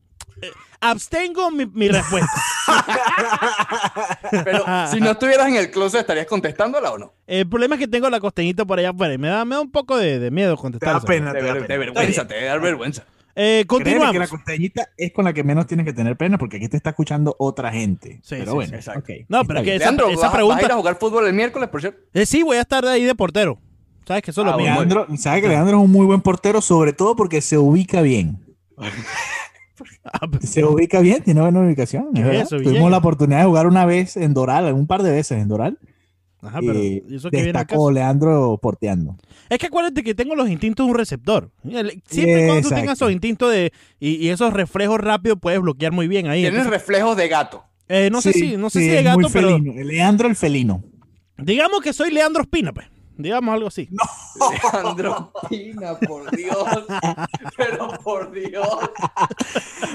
[0.81, 2.31] abstengo mi, mi respuesta.
[4.45, 7.13] Pero si no estuvieras en el closet, ¿estarías contestándola o no?
[7.27, 9.61] El problema es que tengo la costeñita por allá afuera y me da, me da
[9.61, 10.93] un poco de, de miedo Te contestar.
[10.93, 11.67] da esa pena, te da ver- pena.
[11.69, 13.05] de vergüenza, te dar vergüenza.
[13.41, 14.11] Eh, continuamos.
[14.13, 16.77] que la costeñita es con la que menos tienes que tener pena porque aquí te
[16.77, 18.19] está escuchando otra gente.
[18.25, 19.01] Sí, pero sí, bueno, sí, exacto.
[19.01, 20.55] ok, No, pero es que esa, Leandro, esa ¿vas, pregunta.
[20.57, 22.01] vas a ir a jugar fútbol el miércoles, por cierto?
[22.15, 23.59] Eh, sí, voy a estar de ahí de portero.
[24.09, 24.75] ¿Sabes que eso es lo Ah, bueno.
[24.75, 26.61] Leandro, ¿sabes que Leandro es un muy buen portero?
[26.61, 28.45] Sobre todo porque se ubica bien.
[30.05, 32.09] Ah, pero- Se ubica bien, tiene buena ubicación.
[32.15, 32.43] ¿Qué es es verdad.
[32.45, 35.49] eso, Tuvimos la oportunidad de jugar una vez en Doral, un par de veces en
[35.49, 35.79] Doral.
[36.41, 37.91] Ajá, pero ¿y eso que viene destacó caso?
[37.91, 39.17] Leandro porteando.
[39.49, 41.51] Es que acuérdate que tengo los instintos de un receptor.
[42.07, 45.91] Siempre y cuando tú tengas esos instintos de, y, y esos reflejos rápidos, puedes bloquear
[45.91, 46.43] muy bien ahí.
[46.43, 47.65] Tienes reflejos de gato.
[47.89, 49.83] eh, no sé si, no sé sí, si de es gato, pero felino.
[49.83, 50.85] Leandro el felino.
[51.39, 52.87] digamos que soy Leandro Espina, pues.
[53.19, 53.91] Digamos algo así.
[54.73, 56.87] Leandro Pina, por Dios.
[57.57, 58.69] Pero por Dios.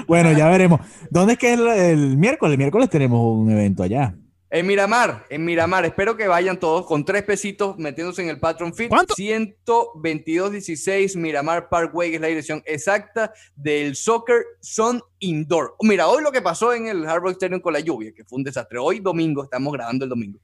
[0.06, 0.80] Bueno, ya veremos.
[1.08, 2.52] ¿Dónde es que es el, el miércoles?
[2.52, 4.14] El miércoles tenemos un evento allá.
[4.50, 8.72] En Miramar, en Miramar, espero que vayan todos con tres pesitos metiéndose en el Patron
[8.74, 8.88] Fit.
[8.88, 9.12] ¿Cuánto?
[9.14, 15.74] 122.16 Miramar Parkway es la dirección exacta del Soccer Sun Indoor.
[15.80, 18.36] Mira, hoy lo que pasó en el Hard Rock Stadium con la lluvia, que fue
[18.36, 18.78] un desastre.
[18.78, 20.38] Hoy domingo, estamos grabando el domingo.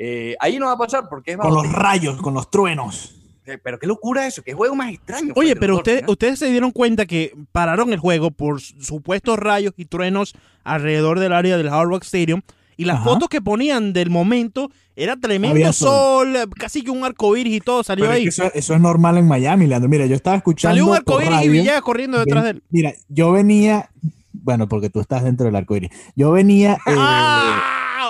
[0.00, 3.16] Eh, ahí no va a pasar porque es Con bajo los rayos, con los truenos.
[3.46, 5.32] Eh, Pero qué locura eso, qué juego más extraño.
[5.34, 6.06] Oye, pero ustedes, ¿eh?
[6.06, 11.32] ustedes se dieron cuenta que pararon el juego por supuestos rayos y truenos alrededor del
[11.32, 12.42] área del Hard Rock Stadium.
[12.76, 13.06] Y las Ajá.
[13.06, 16.50] fotos que ponían del momento era tremendo Había sol, sol.
[16.56, 18.22] casi que un arco iris y todo salió Pero es ahí.
[18.24, 19.88] que eso, eso es normal en Miami, Leandro.
[19.88, 20.76] Mira, yo estaba escuchando.
[20.76, 22.62] Salió un por arco iris y Villegas corriendo detrás de él.
[22.70, 23.90] Mira, yo venía.
[24.32, 25.90] Bueno, porque tú estás dentro del arco iris.
[26.14, 26.74] Yo venía.
[26.86, 27.62] eh, ¡Ah,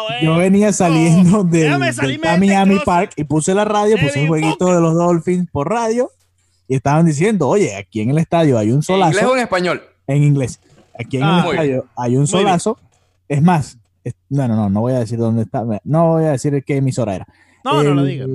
[0.09, 0.25] güey!
[0.25, 4.29] Yo venía saliendo déjame del de Miami este Park y puse la radio, puse el
[4.29, 4.75] jueguito Booker.
[4.77, 6.11] de los Dolphins por radio
[6.69, 9.43] y estaban diciendo, oye, aquí en el estadio hay un ¿En solazo inglés o en
[9.43, 9.83] español?
[10.07, 10.61] en inglés.
[10.99, 12.27] Aquí en Ah, el muy estadio hay un bien.
[12.27, 12.79] solazo.
[13.29, 16.31] Es más, es- no, no, no, no voy a decir dónde está, no voy a
[16.33, 17.27] decir qué emisora era.
[17.65, 18.29] No, no lo El- digas.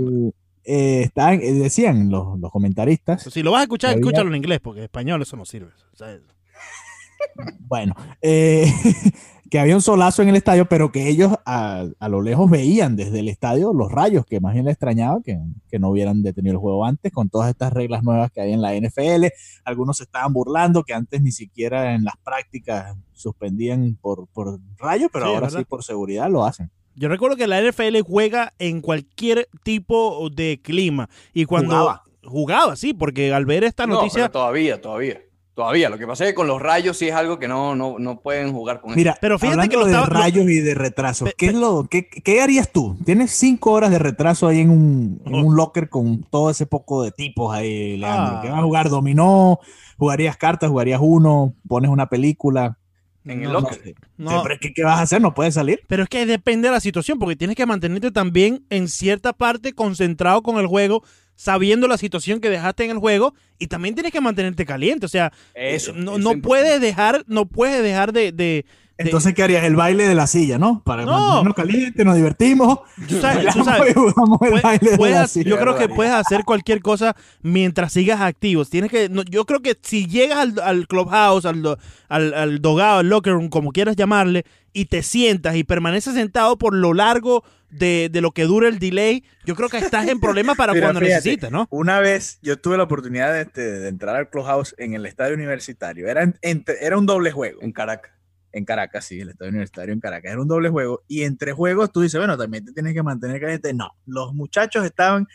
[0.66, 4.36] eh, estaban- eh, decían los, los comentaristas, Si lo vas a escuchar, Había- escúchalo en
[4.38, 5.72] inglés, porque en español eso no sirve.
[7.60, 8.72] Bueno, eh,
[9.54, 12.96] que había un solazo en el estadio, pero que ellos a, a lo lejos veían
[12.96, 15.38] desde el estadio los rayos, que más bien les extrañaba que,
[15.70, 18.64] que no hubieran detenido el juego antes con todas estas reglas nuevas que hay en
[18.64, 19.28] la NFL.
[19.64, 25.12] Algunos se estaban burlando que antes ni siquiera en las prácticas suspendían por, por rayos,
[25.14, 26.72] pero Sí, ahora sí por seguridad lo hacen.
[26.96, 31.10] Yo recuerdo que la NFL juega en cualquier tipo de clima.
[31.32, 32.04] Y cuando Jugaba.
[32.24, 34.24] jugaba, sí, porque al ver esta No, noticia.
[34.24, 35.22] pero todavía, todavía.
[35.56, 35.88] Todavía.
[35.90, 38.20] Lo que pasa es que con los rayos sí es algo que no, no, no
[38.22, 40.74] pueden jugar con Mira, Pero fíjate hablando que lo de estaba- lo- rayos y de
[40.74, 42.98] retrasos, Pe- ¿qué, es lo, qué, qué harías tú?
[43.06, 45.44] Tienes cinco horas de retraso ahí en un, en Oh.
[45.46, 48.38] un locker con todo ese poco de tipos ahí, Leandro.
[48.38, 48.42] Ah.
[48.42, 48.90] ¿Qué vas a jugar?
[48.90, 49.60] ¿Dominó?
[50.00, 50.70] ¿Jugarías cartas?
[50.72, 51.54] ¿Jugarías uno?
[51.68, 52.78] ¿Pones una película?
[53.26, 53.96] En el No, locker.
[54.18, 55.22] no, ¿Pero ¿qué, qué vas a hacer?
[55.22, 55.82] ¿No puedes salir?
[55.88, 59.72] Pero es que depende de la situación, porque tienes que mantenerte también en cierta parte
[59.74, 61.04] concentrado con el juego,
[61.44, 65.06] sabiendo la situación que dejaste en el juego, y también tienes que mantenerte caliente.
[65.06, 65.92] O sea, Eso.
[65.92, 68.66] no, no es puedes dejar, no puedes dejar de, de- de-
[68.98, 69.64] Entonces, ¿qué harías?
[69.64, 70.82] El baile de la silla, ¿no?
[70.84, 71.12] Para No.
[71.12, 72.80] mantenernos calientes, nos divertimos.
[73.08, 75.50] tú sabes- tú bailamos sabes, y jugamos el Puedes- baile de puedes la hacer- silla.
[75.50, 78.70] yo creo que puedes hacer cualquier cosa mientras sigas activos.
[78.70, 81.78] Tienes que, no, yo creo que si llegas al, al clubhouse, al,
[82.08, 86.58] al, al dogado, al locker room, como quieras llamarle, y te sientas y permaneces sentado
[86.58, 90.20] por lo largo de, de lo que dura el delay, yo creo que estás en
[90.20, 91.68] problemas para Mira, cuando fíjate, necesites, ¿no?
[91.72, 95.34] Una vez yo tuve la oportunidad de, este, de entrar al Clubhouse en el estadio
[95.34, 96.08] universitario.
[96.08, 97.60] Era, en- era un doble juego.
[97.64, 98.12] En Caracas.
[98.54, 100.32] En Caracas, sí, el estadio universitario en Caracas.
[100.32, 101.04] Era un doble juego.
[101.08, 103.74] Y entre juegos tú dices, bueno, también te tienes que mantener caliente.
[103.74, 105.28] No, los muchachos estaban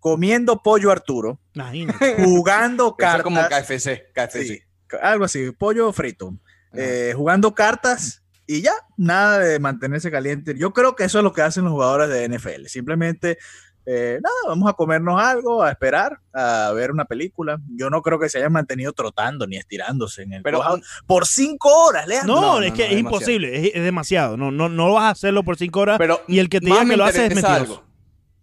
[0.00, 2.16] comiendo pollo Arturo, Imagínate.
[2.24, 3.22] jugando Eso cartas.
[3.22, 4.12] como KFC.
[4.12, 4.42] KFC.
[4.46, 4.62] Sí,
[5.00, 6.36] algo así, pollo frito.
[6.74, 10.54] eh, jugando cartas y ya, nada de mantenerse caliente.
[10.58, 12.66] Yo creo que eso es lo que hacen los jugadores de NFL.
[12.66, 13.38] Simplemente,
[13.86, 17.58] eh, nada, vamos a comernos algo, a esperar, a ver una película.
[17.76, 20.62] Yo no creo que se hayan mantenido trotando ni estirándose en el Pero
[21.06, 22.34] por cinco horas, Leandro.
[22.34, 24.36] No, No, es no, que no, es es imposible, es, es demasiado.
[24.36, 26.84] No, no, no vas a hacerlo por cinco horas Pero y el que te diga
[26.84, 27.54] me que lo hace es mentiroso.
[27.74, 27.84] algo.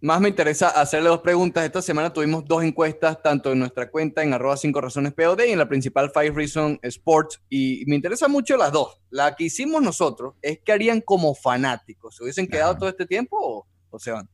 [0.00, 1.64] Más me interesa hacerle dos preguntas.
[1.64, 5.52] Esta semana tuvimos dos encuestas, tanto en nuestra cuenta en arroba 5 razones POD y
[5.52, 7.40] en la principal Five Reason Sports.
[7.48, 9.00] Y me interesa mucho las dos.
[9.10, 12.16] La que hicimos nosotros es que harían como fanáticos.
[12.16, 14.28] ¿Se hubiesen quedado todo este tiempo o, o se van?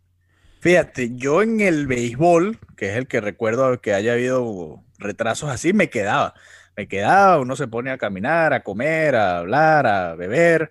[0.61, 5.73] Fíjate, yo en el béisbol, que es el que recuerdo que haya habido retrasos así,
[5.73, 6.35] me quedaba.
[6.77, 10.71] Me quedaba, uno se pone a caminar, a comer, a hablar, a beber,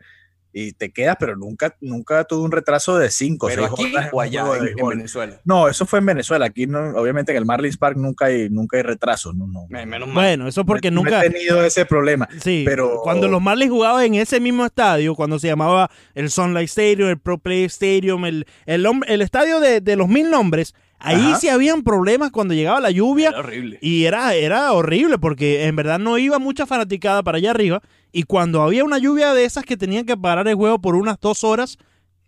[0.59, 3.95] y te quedas, pero nunca, nunca tuve un retraso de cinco o Pero seis aquí
[3.95, 4.43] horas o allá,
[4.75, 4.87] en.
[4.87, 5.39] Venezuela.
[5.45, 6.45] No, eso fue en Venezuela.
[6.47, 9.35] Aquí, no, obviamente, en el Marlins Park nunca hay, nunca hay retrasos.
[9.35, 10.15] No, no, Menos mal.
[10.15, 11.21] Bueno, eso porque no he nunca...
[11.21, 12.27] tenido ese problema.
[12.41, 16.69] Sí, Pero- cuando los Marlins jugaban en ese mismo estadio, cuando se llamaba el Sunlight
[16.69, 21.35] Stadium, el Pro Play Stadium, el, el, estadio de, de los mil nombres, ahí Ajá.
[21.35, 23.77] sí habían problemas cuando llegaba la lluvia Era horrible.
[23.81, 28.23] y era, era horrible porque en verdad no iba mucha fanaticada para allá arriba y
[28.23, 31.43] cuando había una lluvia de esas que tenían que parar el juego por unas dos
[31.43, 31.77] horas,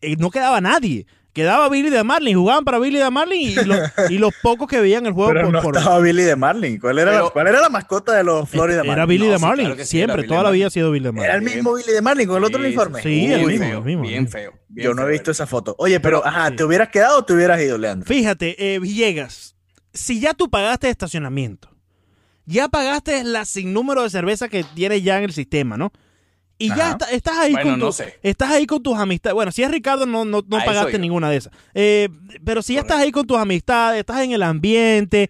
[0.01, 1.05] eh, no quedaba nadie.
[1.31, 3.75] Quedaba Billy de Marlin, jugaban para Billy de Marlin y, lo-
[4.09, 6.79] y los pocos que veían el juego Pero por, no por- estaba Billy de Marlin.
[6.79, 9.07] ¿Cuál era, la, Pero- cuál era la mascota de los Florida era Marlins?
[9.07, 10.67] Billy No, de sí, Marlin, claro que sí, siempre, era toda la vida Marlin.
[10.67, 11.25] ha sido Billy de Marlin.
[11.25, 13.01] Era el mismo Billy de Marlin con el otro Sí, uniforme.
[13.03, 14.53] sí, el mismo, feo, el mismo, Bien feo.
[14.69, 15.31] bien Yo no he visto era.
[15.33, 15.75] esa foto.
[15.77, 16.51] Oye, pero, ajá.
[16.55, 18.07] ¿te hubieras quedado o te hubieras ido, Leandro?
[18.07, 19.55] Fíjate, eh, Villegas,
[19.93, 21.69] si ya tú pagaste estacionamiento,
[22.49, 25.91] ya pagaste la sin número de cerveza que tienes ya en el sistema, ¿no?
[26.57, 28.19] Y ya está- estás ahí Bueno, con tu- no sé.
[28.21, 29.33] estás ahí con tus amistades.
[29.33, 31.53] Bueno, si es Ricardo no no, no pagaste ninguna de esas.
[31.73, 32.09] Eh,
[32.43, 35.29] pero si ya estás ahí con tus amistades, estás en el ambiente,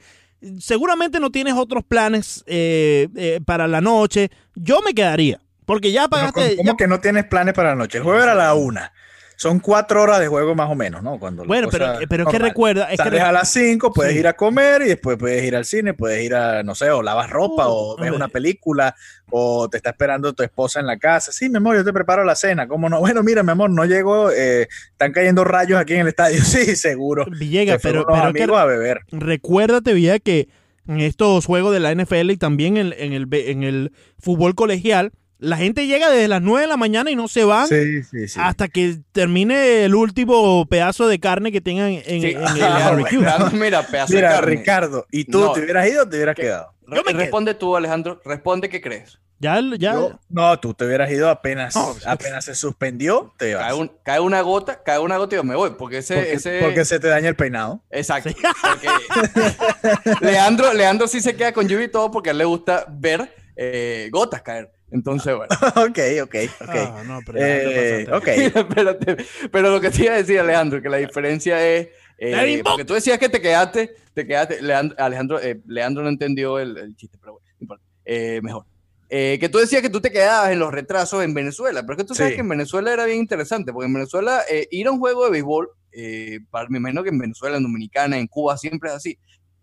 [0.59, 4.31] seguramente no tienes otros planes eh, eh, para la noche.
[4.55, 6.41] Yo me quedaría, porque ya pagaste.
[6.41, 7.99] ¿Cómo, cómo ya- que no tienes planes para la noche?
[7.99, 8.91] El juego era a la una.
[9.39, 11.17] Son cuatro horas de juego más o menos, ¿no?
[11.17, 14.19] Cuando Bueno, pero, es que recuerda, es que Sales a las 5, puedes Sí.
[14.19, 17.01] ir a comer y después puedes ir al cine, puedes ir a, no sé, o
[17.01, 18.93] lavas ropa Uh, o ves una película
[19.31, 21.31] o te está esperando tu esposa en la casa.
[21.31, 22.67] Sí, mi amor, yo te preparo la cena.
[22.67, 22.99] ¿Cómo no?
[23.09, 26.39] Bueno, mira, mi amor, no llego, eh, están cayendo rayos aquí en el estadio.
[26.43, 27.25] Sí, seguro.
[27.39, 28.99] Villegas, pero, pero que a beber.
[29.09, 30.49] recuérdate, Villa, que
[30.85, 35.13] en estos juegos de la NFL y también en, en el, en el fútbol colegial,
[35.39, 38.27] la gente llega desde las 9 de la mañana y no se van Sí, sí,
[38.27, 38.39] sí.
[38.41, 42.27] hasta que termine el último pedazo de carne que tengan en, en- Sí.
[42.31, 43.19] en el barbecue.
[43.53, 44.55] Mira, pedazo de Mira, carne.
[44.57, 45.53] Ricardo, ¿y tú No.
[45.53, 46.41] te hubieras ido o te hubieras ¿Qué?
[46.43, 46.73] quedado?
[46.87, 47.17] Yo me quedo.
[47.19, 48.21] Responde tú, Alejandro.
[48.25, 49.19] Responde qué crees.
[49.41, 49.93] Ya, ya.
[49.93, 51.95] Yo- no, tú te hubieras ido apenas, No.
[52.05, 53.73] apenas se suspendió, te Cae, vas.
[53.75, 55.69] un- cae una gota, cae una gota y yo me voy.
[55.77, 56.15] Porque ese.
[56.15, 56.59] porque, ese...
[56.59, 57.81] porque se te daña el peinado.
[57.89, 58.31] Exacto.
[58.61, 58.87] porque
[60.25, 63.33] Leandro, Leandro sí se queda con lluvia y todo porque a él le gusta ver
[63.55, 64.71] eh, gotas caer.
[64.91, 65.49] Entonces, bueno.
[65.75, 66.69] ok, ok, ok.
[66.75, 68.15] Ah, no, pero Eh, pasaste.
[68.15, 68.55] ok.
[68.69, 69.17] Espérate.
[69.51, 71.89] Pero lo que te iba a decir, Alejandro, que la diferencia es.
[72.17, 74.61] eh, porque tú decías que te quedaste, te quedaste.
[74.61, 77.81] Leandro, Alejandro, eh, Leandro no entendió el, el chiste, pero bueno.
[78.05, 78.65] Eh, mejor.
[79.11, 81.97] Eh, que tú decías que tú te quedabas en los retrasos en Venezuela, pero es
[81.97, 82.35] que tú sabes Sí.
[82.35, 85.31] que en Venezuela era bien interesante, porque en Venezuela eh, ir a un juego de
[85.31, 89.17] béisbol, eh, para, me imagino que en Venezuela, en Dominicana, en Cuba siempre es así.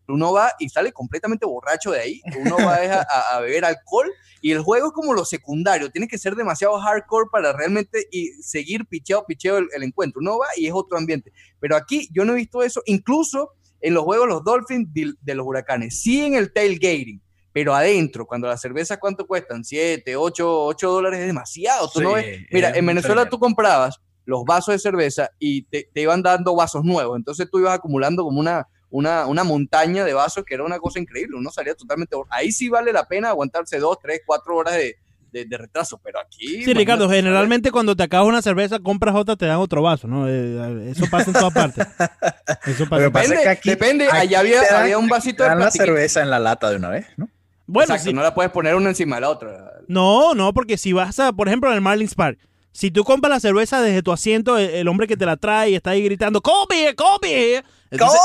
[0.09, 4.53] Uno va y sale completamente borracho de ahí, uno va a, a- beber alcohol y
[4.53, 8.87] el juego es como lo secundario, tienes que ser demasiado hardcore para realmente y seguir
[8.87, 10.21] picheo, picheo el, el encuentro.
[10.21, 11.33] Uno va y es otro ambiente.
[11.59, 15.35] Pero aquí yo no he visto eso, incluso en los juegos los Dolphins de, de
[15.35, 17.21] los huracanes, sí en el tailgating,
[17.53, 19.65] pero adentro, cuando las cervezas, ¿cuánto cuestan?
[19.65, 21.89] 7, 8, 8 dólares es demasiado.
[21.91, 26.01] Tú no ves- Mira, en Venezuela tú comprabas los vasos de cerveza y te, te
[26.03, 28.67] iban dando vasos nuevos, entonces tú ibas acumulando como una,
[28.97, 32.17] una, una montaña de vasos que era una cosa increíble, uno salía totalmente...
[32.31, 34.97] Ahí sí vale la pena aguantarse 2, 3, 4 horas de,
[35.33, 36.65] de- de retraso, pero aquí...
[36.65, 40.27] Sí, Ricardo, generalmente cuando te acabas una cerveza, compras otra, te dan otro vaso, ¿no?
[40.29, 41.87] Eh, eso pasa en todas partes.
[42.67, 43.03] Eso pasa.
[43.03, 45.71] Depende, es que aquí- depende, aquí allá había, dan- había un vasito de Dan la
[45.71, 47.29] cerveza en la lata de una vez, ¿no?
[47.67, 48.15] Bueno, Exacto, sí.
[48.15, 49.73] no la puedes poner una encima de la otra.
[49.89, 52.39] No, no, porque si vas a, por ejemplo, en el Marlins Park,
[52.73, 55.71] si tú compras la cerveza desde tu asiento, el, el hombre que te la trae
[55.71, 57.65] y está ahí gritando, ¡Come here, come here!
[57.91, 58.21] Entonces,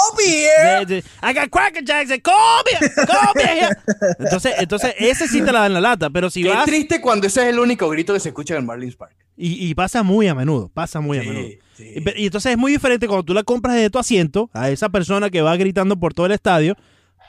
[0.88, 3.70] de- I got Cracker Jacks, and here, come here!
[4.20, 6.66] Entonces, entonces, ese sí te la dan en la lata, pero si Qué vas...
[6.66, 9.16] triste cuando ese es el único grito que se escucha en el Marlins Park.
[9.38, 11.48] Y, y pasa muy a menudo, pasa muy a menudo.
[11.76, 11.94] sí.
[12.16, 15.30] Y, entonces es muy diferente cuando tú la compras desde tu asiento, a esa persona
[15.30, 16.76] que va gritando por todo el estadio,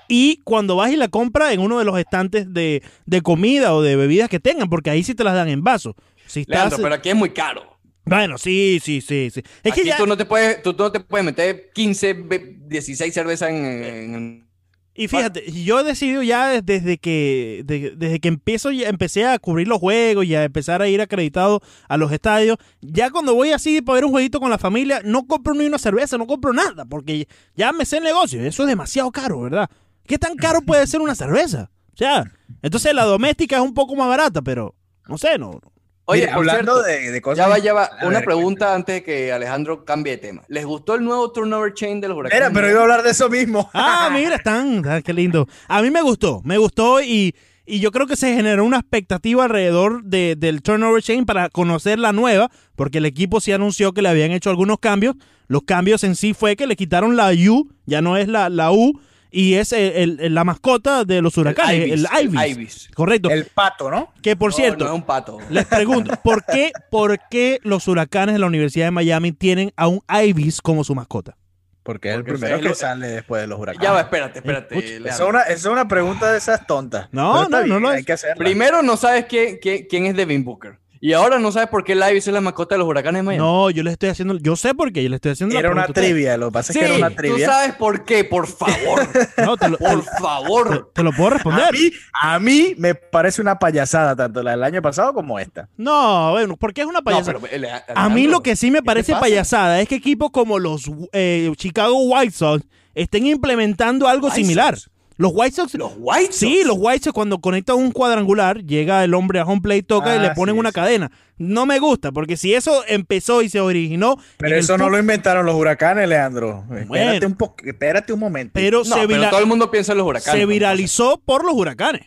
[0.09, 3.83] y cuando vas y la compras en uno de los estantes de, de comida o
[3.83, 5.95] de bebidas que tengan, porque ahí sí te las dan en vaso.
[6.27, 7.72] Si estás, Leandro, pero aquí es muy caro.
[8.05, 9.43] Bueno, sí, sí, sí, sí.
[9.63, 12.13] Es aquí que ya, tú, no te puedes, tú, tú no te puedes meter 15,
[12.15, 13.65] ve- 16 cervezas en...
[13.65, 14.53] en-
[14.95, 19.25] y fíjate, yo he decidido ya des- desde que de- desde que empiezo ya empecé
[19.25, 23.35] a cubrir los juegos y a empezar a ir acreditado a los estadios, ya cuando
[23.35, 26.27] voy así para ver un jueguito con la familia, no compro ni una cerveza, no
[26.27, 29.71] compro nada, porque ya me sé el negocio, eso es demasiado caro, ¿verdad?
[30.07, 31.71] ¿Qué tan caro puede ser una cerveza?
[31.95, 34.75] O sea, entonces la doméstica es un poco más barata, pero
[35.09, 35.59] no sé, no.
[36.05, 37.39] Oye, Mira, por hablando cierto, de, de cosas.
[37.39, 37.85] ya va, ya va.
[37.85, 40.43] A Una ver, pregunta antes de que Alejandro cambie de tema.
[40.49, 42.49] ¿Les gustó el nuevo turnover chain de los huracanes?
[42.49, 43.71] Mira, pero iba a hablar de eso mismo.
[43.75, 45.47] Ah, mira, están, ah, qué lindo.
[45.69, 49.45] A mí me gustó, me gustó y, y yo creo que se generó una expectativa
[49.45, 54.03] alrededor de- del turnover chain para conocer la nueva, porque el equipo sí anunció que
[54.03, 55.15] le habían hecho algunos cambios.
[55.47, 58.73] Los cambios en sí fue que le quitaron la U, ya no es la, la
[58.73, 58.99] U,
[59.33, 62.41] y es el- el- el- la mascota de los huracanes, el Ibis.
[62.41, 62.91] el Ibis.
[62.95, 63.31] Correcto.
[63.31, 64.13] El pato, ¿no?
[64.23, 65.39] que por No, cierto, No, es un pato.
[65.51, 69.89] les pregunto, ¿por qué, ¿por qué los huracanes de la Universidad de Miami tienen a
[69.89, 71.37] un Ibis como su mascota?
[71.83, 73.83] Porque es el Porque primero es que lo- sale después de los huracanes.
[73.85, 74.97] Ya va, espérate, espérate.
[74.99, 77.09] Esa es, una, es una pregunta de esas tontas.
[77.11, 78.07] No, no, no bien, lo Hay es.
[78.07, 78.37] que hacerla.
[78.37, 80.79] Primero no sabes quién, quién, quién es Devin Booker.
[81.05, 83.23] Y ahora no sabes por qué el Ibis es la mascota de los huracanes de
[83.25, 83.45] Miami.
[83.45, 85.73] No, yo le estoy haciendo, yo sé por qué, yo le estoy haciendo la Era
[85.73, 87.47] una a trivia, lo que pasa es Sí, que era una tú trivia.
[87.49, 89.09] sabes por qué, por favor.
[89.45, 90.93] No, te lo, te- por favor.
[90.95, 91.73] te lo puedo A responder.
[91.73, 95.69] mí, a mí me parece una payasada, tanto la del año pasado como esta.
[95.77, 97.41] No, bueno, porque es una No, payasada.
[97.41, 100.31] pero, ele- a mí lo que sí me ¿qué te parece payasada es que equipos
[100.31, 104.79] como los eh, Chicago White Sox estén implementando algo White similar.
[104.79, 104.92] Sox.
[105.23, 106.37] Los White Sox, Los White Sox.
[106.37, 110.15] sí, los White Sox cuando conectan un cuadrangular, llega el hombre a home plate, toca
[110.15, 110.75] y Ah, le ponen sí, una sí.
[110.75, 111.11] cadena.
[111.39, 115.47] No me gusta, porque si eso empezó y se originó, Pero eso no lo inventaron
[115.47, 116.65] los huracanes, Leandro.
[116.77, 118.51] Espérate un espérate un momento.
[118.55, 120.41] pero, No, se, pero todo el mundo piensa en los huracanes.
[120.41, 122.03] se viralizó por los huracanes.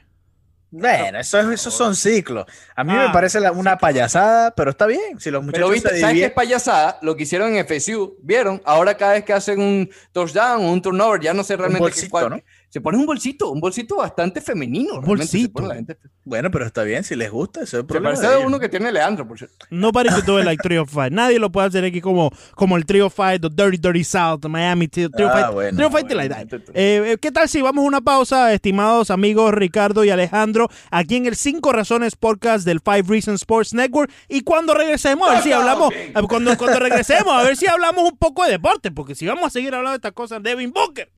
[0.78, 2.46] Bueno, eso es- esos son ciclos.
[2.76, 5.20] A mí Ah, me parece la- una payasada, pero está bien.
[5.20, 7.00] Si los Pero muchachos viste, se ¿sabes qué es payasada?
[7.02, 8.62] Lo que hicieron en FSU, ¿vieron?
[8.66, 12.10] Ahora cada vez que hacen un touchdown, un turnover, ya no sé realmente qué- bolsito,
[12.10, 12.42] cuál- ¿no?
[12.76, 14.96] Se pone un bolsito, un bolsito bastante femenino.
[14.96, 15.54] Un bolsito.
[15.54, 18.26] pone la gente- Bueno, pero está bien, si les gusta, eso es el Se parece
[18.28, 19.66] a uno que tiene Leandro, por cierto.
[19.70, 21.14] Nobody could do it like Trio Fight.
[21.14, 24.50] Nadie lo puede hacer aquí como, como el Trio Fight, the Dirty Dirty South, the
[24.50, 25.54] Miami Trio, Ah, Fight.
[25.54, 26.42] bueno, Trio Fight bueno, like that.
[26.42, 30.68] entonces- Eh, eh, ¿Qué tal si vamos a una pausa, estimados amigos Ricardo y Alejandro,
[30.92, 34.12] aquí en el Cinco Razones Podcast del Five Reasons Sports Network?
[34.28, 38.04] Y cuando regresemos, a ver si hablamos, eh, cuando, cuando regresemos, a ver si hablamos
[38.12, 41.10] un poco de deporte, porque si vamos a seguir hablando de estas cosas, Devin Booker.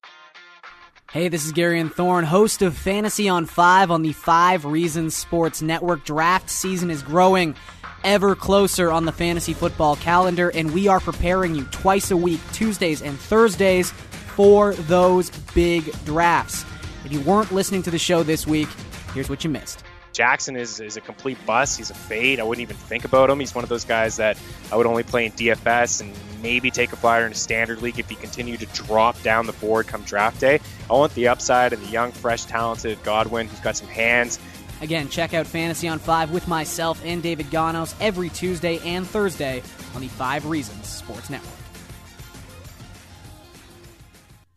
[1.13, 5.15] Hey, this is Gary and Thorne, host of Fantasy on 5 on the 5 Reasons
[5.15, 6.03] Sports Network.
[6.03, 7.55] Draft season is growing
[8.03, 12.41] ever closer on the fantasy football calendar, and we are preparing you twice a week,
[12.51, 16.65] Tuesdays and Thursdays, for those big drafts.
[17.05, 18.67] If you weren't listening to the show this week,
[19.13, 19.85] here's what you missed.
[20.17, 21.77] Jackson is, is a complete bust.
[21.77, 22.39] He's a fade.
[22.39, 23.39] I wouldn't even think about him.
[23.39, 24.35] He's one of those guys that
[24.71, 27.99] I would only play in DFS and maybe take a flyer in a standard league
[27.99, 30.59] if he continued to drop down the board come draft day.
[30.89, 34.39] I want the upside and the young, fresh, talented Godwin who's got some hands.
[34.81, 39.61] Again, check out Fantasy on 5 with myself and David Ganos every Tuesday and Thursday
[39.93, 41.53] on the 5 Reasons Sports Network.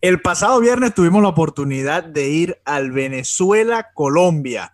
[0.00, 4.72] El pasado viernes tuvimos la oportunidad de ir al Venezuela-Colombia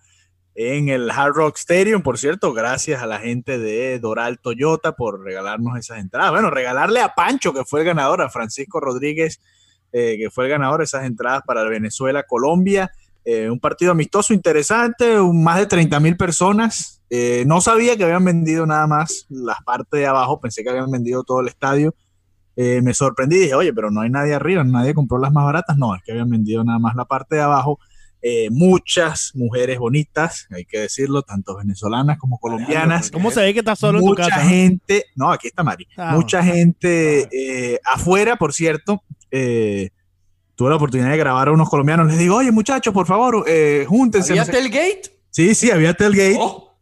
[0.57, 2.03] en el Hard Rock Stadium.
[2.03, 6.33] Por cierto, gracias a la gente de Doral Toyota por regalarnos esas entradas.
[6.33, 9.41] Bueno, regalarle a Pancho, que fue el ganador, a Francisco Rodríguez,
[9.93, 12.91] eh, que fue el ganador, esas entradas para el Venezuela-Colombia.
[13.25, 17.03] Eh, un partido amistoso interesante, más de 30 mil personas.
[17.11, 20.91] Eh, no sabía que habían vendido nada más las partes de abajo, pensé que habían
[20.91, 21.95] vendido todo el estadio.
[22.59, 25.77] Me sorprendí y dije, oye, pero no hay nadie arriba, nadie compró las más baratas.
[25.77, 27.79] No, es que habían vendido nada más la parte de abajo.
[28.23, 33.11] Eh, muchas mujeres bonitas, hay que decirlo, tanto venezolanas como colombianas.
[33.11, 34.43] ¿Cómo se ve que estás solo en tu Mucha casa?
[34.43, 34.49] no?
[34.49, 35.87] gente, no, aquí está Mari.
[35.97, 39.03] Ah, Mucha gente eh, afuera, por cierto.
[39.31, 39.91] eh,
[40.57, 42.09] tuve la oportunidad de grabar a unos colombianos.
[42.09, 44.33] Les digo, oye, muchachos, por favor, eh, júntense.
[44.33, 45.03] ¿Había no sé- tailgate?
[45.31, 46.79] Sí, sí, había tailgate Oh,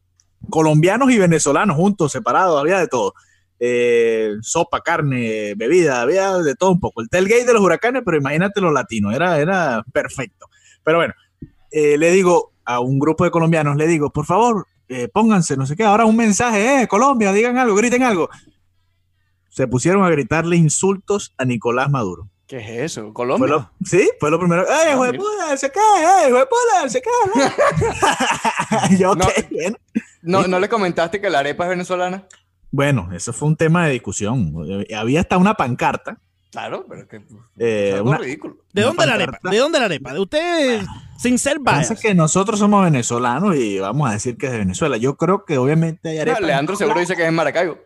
[0.49, 3.12] colombianos y venezolanos juntos, separados, había de todo.
[3.59, 7.01] Eh, sopa, carne, bebida, había de todo un poco.
[7.03, 10.47] El tailgate de los huracanes, pero imagínate los latinos, era, era perfecto.
[10.85, 11.14] Pero bueno,
[11.75, 15.67] eh, le digo a un grupo de colombianos, le digo, por favor, eh, pónganse, no
[15.67, 18.29] sé qué, ahora un mensaje, eh, Colombia, digan algo, griten algo.
[19.49, 22.29] Se pusieron a gritarle insultos a Nicolás Maduro.
[22.47, 23.03] ¿Qué es eso?
[23.05, 23.49] Fue ¿Colombia?
[23.49, 24.65] lo- sí, fue lo primero.
[24.69, 26.23] ¡Ey, hijo de puta, se cae!
[26.25, 28.99] ¡Ey, hijo de puta, se cae!
[28.99, 29.27] Yo, No.
[29.51, 29.77] bien.
[30.23, 32.27] ¿No, ¿No le comentaste que la arepa es venezolana?
[32.71, 34.53] Bueno, eso fue un tema de discusión.
[34.95, 36.19] Había hasta una pancarta.
[36.55, 37.17] Claro, pero es que
[37.59, 38.57] Eh, es algo una- ridículo.
[38.73, 39.38] ¿De una dónde la arepa?
[39.51, 40.12] ¿De dónde la arepa?
[40.14, 40.87] De ustedes,
[41.19, 41.99] sin ser Pasa biased.
[41.99, 44.97] que nosotros somos venezolanos y vamos a decir que es de Venezuela.
[44.97, 46.40] Yo creo que obviamente hay arepa.
[46.40, 47.79] No, Leandro seguro dice que es en Maracaibo.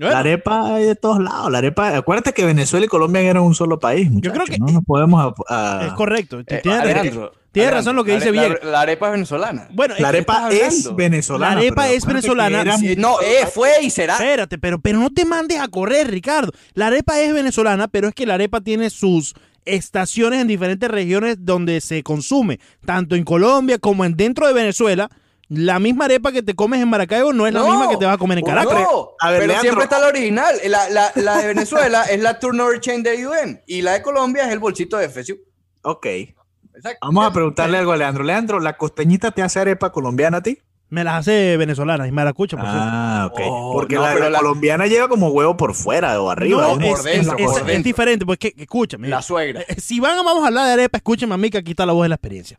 [0.00, 1.50] Bueno, La arepa hay de todos lados.
[1.52, 4.08] La arepa, acuérdate que Venezuela y Colombia eran un solo país.
[4.12, 5.34] Yo creo que- no nos podemos.
[5.48, 6.40] a- a- es correcto.
[6.40, 6.80] Eh, Tienes razón.
[6.80, 8.64] Alejandro, tiene Alejandro, razón lo que la dice Villegas.
[8.64, 9.68] La, la arepa es venezolana.
[9.72, 11.54] Bueno, la arepa es venezolana.
[11.54, 12.64] La arepa es venezolana.
[12.96, 14.14] no, eh, fue y será.
[14.14, 16.52] Espérate, pero, pero no te mandes a correr, Ricardo.
[16.72, 19.34] La arepa es venezolana, pero es que la arepa tiene sus
[19.66, 25.10] estaciones en diferentes regiones donde se consume, tanto en Colombia como en dentro de Venezuela.
[25.52, 28.14] La misma arepa que te comes en Maracaibo no es la misma que te vas
[28.14, 28.72] a comer en Caracas.
[28.72, 29.60] No, A ver, pero Leandro.
[29.62, 30.54] siempre está la original.
[30.68, 34.44] La, la, la de Venezuela es la turnover chain de UM y la de Colombia
[34.46, 35.34] es el bolsito de FSU.
[35.82, 36.06] Ok.
[36.06, 36.98] Exacto.
[37.02, 38.22] Vamos a preguntarle algo a Leandro.
[38.22, 40.58] Leandro, ¿la costeñita te hace arepa colombiana a ti?
[40.88, 42.80] Me las hace venezolanas y maracucha, por cierto.
[42.84, 43.40] Ah, ok.
[43.44, 46.62] Oh, Porque no, la, pero la la- colombiana lleva como huevo por fuera o arriba.
[46.62, 46.88] No, ¿eh?
[46.90, 47.82] es, por dentro, es- por es- es dentro.
[47.84, 49.08] diferente, porque escúchame.
[49.08, 49.62] La suegra.
[49.62, 51.92] eh, Si van, vamos a hablar de arepa, escúchame a mí que aquí está la
[51.92, 52.58] voz de la experiencia.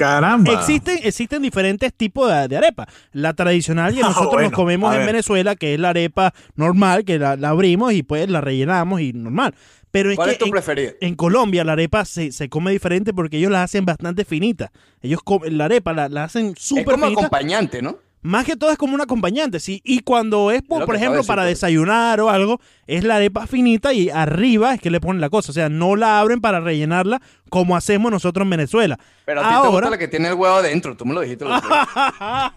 [0.00, 0.52] Caramba.
[0.52, 2.86] Existen, existen diferentes tipos de, de arepa.
[3.12, 5.06] La tradicional que Ah, nosotros bueno, nos comemos en ver.
[5.06, 9.12] Venezuela, que es la arepa normal, que la, la abrimos y pues la rellenamos y
[9.12, 9.54] normal.
[9.90, 10.92] Pero es ¿Cuál que es tu en, preferida?
[11.00, 14.70] en Colombia la arepa se, se come diferente porque ellos la hacen bastante finita.
[15.02, 17.20] Ellos comen la arepa la, la hacen Es súper como finita.
[17.26, 17.98] acompañante, ¿no?
[18.22, 19.80] Más que todo es como un acompañante, sí.
[19.82, 21.54] Y cuando es, por, ejemplo, para pues.
[21.54, 25.52] desayunar o algo, es la arepa finita y arriba es que le ponen la cosa.
[25.52, 28.98] O sea, no la abren para rellenarla como hacemos nosotros en Venezuela.
[29.24, 30.96] Pero a ti te Ahora- gusta la que tiene el huevo adentro.
[30.96, 31.44] Tú me lo dijiste.
[31.46, 32.54] el otro día.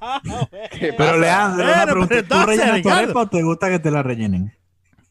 [0.77, 1.17] ¿Qué Pero?
[1.17, 2.23] Leandro, una pregunta.
[2.23, 4.53] ¿Tú rellenas tu arepa o te gusta que te la rellenen?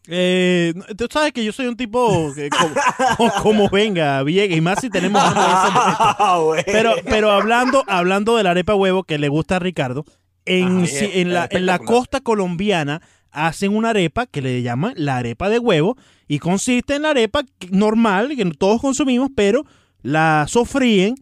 [0.08, 4.80] Eh, tú sabes que yo soy un tipo que como, como venga, Villegas, y más
[4.80, 5.22] si tenemos.
[5.34, 6.40] Ah.
[6.66, 10.04] Pero, pero hablando, hablando de la arepa huevo que le gusta a Ricardo,
[10.46, 13.00] en, si- bien, en, la, en la costa colombiana
[13.30, 15.96] hacen una arepa que le llaman la arepa de huevo
[16.28, 19.64] y consiste en la arepa normal que todos consumimos, pero
[20.02, 21.14] la sofríen,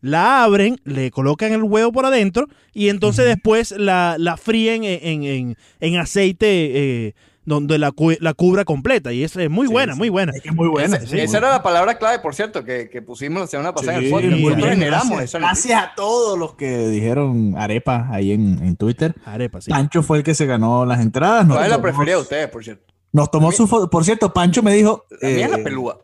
[0.00, 4.98] la abren, le colocan el huevo por adentro y entonces después la, la fríen en,
[5.02, 6.46] en- en- en aceite
[7.06, 7.14] eh,
[7.48, 9.12] donde la, cu- la cubra completa.
[9.12, 10.32] Y es eh, muy buena, muy buena.
[10.34, 10.96] Es que es muy buena.
[10.98, 11.18] Esa, sí.
[11.18, 14.10] esa era la palabra clave, por cierto, que, que pusimos la semana pasada en el
[14.10, 14.30] podcast.
[14.30, 18.76] muy Nosotros bien, generamos gracias, esa a todos los que dijeron arepa ahí en, en
[18.76, 19.14] Twitter.
[19.24, 19.70] Arepa, sí.
[19.70, 21.46] Pancho fue el que se ganó las entradas.
[21.46, 22.84] Nos ¿Cuál es la tomó- preferida de ustedes, por cierto?
[23.10, 23.88] Nos tomó su foto.
[23.88, 25.06] Por cierto, Pancho me dijo.
[25.20, 25.98] La mía es eh, la pelúa.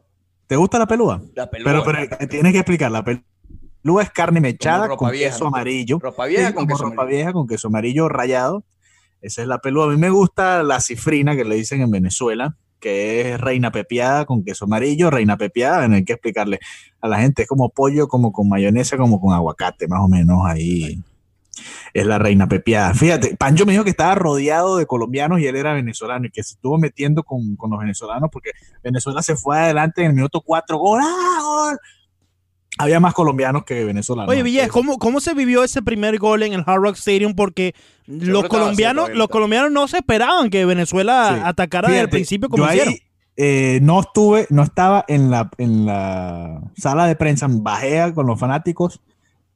[0.47, 1.21] ¿Te gusta la pelúa?
[1.35, 1.71] La pelúa.
[1.71, 2.91] Pero, pero eh, tienes que explicar.
[2.91, 5.99] La pelúa es carne mechada con vieja, queso amarillo.
[6.01, 7.17] Ropa vieja Sí, con queso ropa amarillo.
[7.17, 8.65] vieja con queso amarillo rayado.
[9.25, 9.87] Esa es la pelúa.
[9.87, 14.27] A mí me gusta la cifrina que le dicen en Venezuela, que es reina pepiada
[14.27, 15.87] con queso amarillo, reina pepiada.
[15.87, 16.61] Hay que explicarle
[17.01, 17.43] a la gente.
[17.43, 21.03] Es como pollo, como con mayonesa, como con aguacate, más o menos ahí.
[21.95, 22.93] Es la reina pepiada.
[22.93, 26.43] Fíjate, Pancho me dijo que estaba rodeado de colombianos y él era venezolano y que
[26.43, 28.51] se estuvo metiendo con, con los venezolanos porque
[28.83, 30.77] Venezuela se fue adelante en el minuto 4.
[30.77, 31.01] ¡Gol!
[31.03, 31.79] ¡Ah, gol!
[32.79, 34.31] Había más colombianos que venezolanos.
[34.33, 37.35] Oye, Villegas, ¿cómo, ¿cómo se vivió ese primer gol en el Hard Rock Stadium?
[37.35, 37.75] Porque
[38.07, 41.41] los colombianos, los colombianos no se esperaban que Venezuela Sí.
[41.45, 42.95] atacara desde el principio como yo ahí, hicieron.
[43.37, 48.39] eh, no estuve, no estaba en la, en la sala de prensa, bajé con los
[48.41, 49.01] fanáticos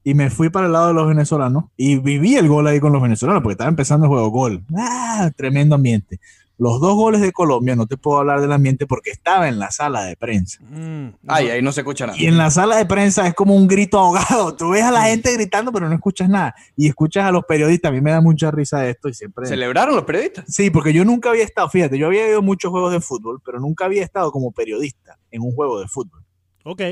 [0.05, 2.93] y me fui para el lado de los venezolanos y viví el gol ahí con
[2.93, 4.29] los venezolanos porque estaba empezando el juego.
[4.31, 4.63] Gol.
[4.77, 5.31] ¡Ah!
[5.37, 6.21] Tremendo ambiente.
[6.59, 9.71] Los dos goles de Colombia, no te puedo hablar del ambiente porque estaba en la
[9.71, 10.59] sala de prensa.
[10.65, 12.19] Mm, Ay, ahí no se escucha nada.
[12.19, 14.55] Y en la sala de prensa es como un grito ahogado.
[14.57, 16.57] Tú ves a la gente gritando, pero no escuchas nada.
[16.77, 17.91] Y escuchas a los periodistas.
[17.91, 19.47] A mí me da mucha risa esto y siempre.
[19.47, 20.47] ¿Celebraron los periodistas?
[20.49, 23.41] Sí, porque yo nunca había estado, fíjate, yo había ido a muchos juegos de fútbol,
[23.45, 26.25] pero nunca había estado como periodista en un juego de fútbol.
[26.65, 26.83] ok.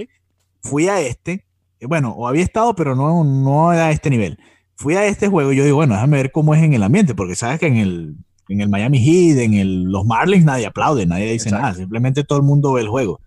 [0.62, 1.44] Fui a este,
[1.80, 4.38] eh, bueno, o había estado, pero no, no a este nivel.
[4.76, 7.14] Fui a este juego y yo digo, bueno, déjame ver cómo es en el ambiente,
[7.14, 8.16] porque sabes que en el,
[8.48, 11.62] en el Miami Heat, en el, los Marlins, nadie aplaude, nadie dice Exacto.
[11.62, 13.20] nada, simplemente todo el mundo ve el juego.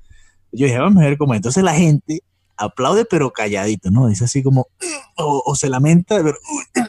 [0.51, 1.37] Yo dije, vamos a ver cómo es.
[1.39, 2.21] Entonces la gente
[2.61, 4.07] aplaude, pero calladito, ¿no?
[4.07, 4.67] Dice así como,
[5.15, 6.35] o, o se lamenta, pero,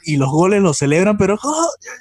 [0.04, 1.38] y los goles los celebran, pero,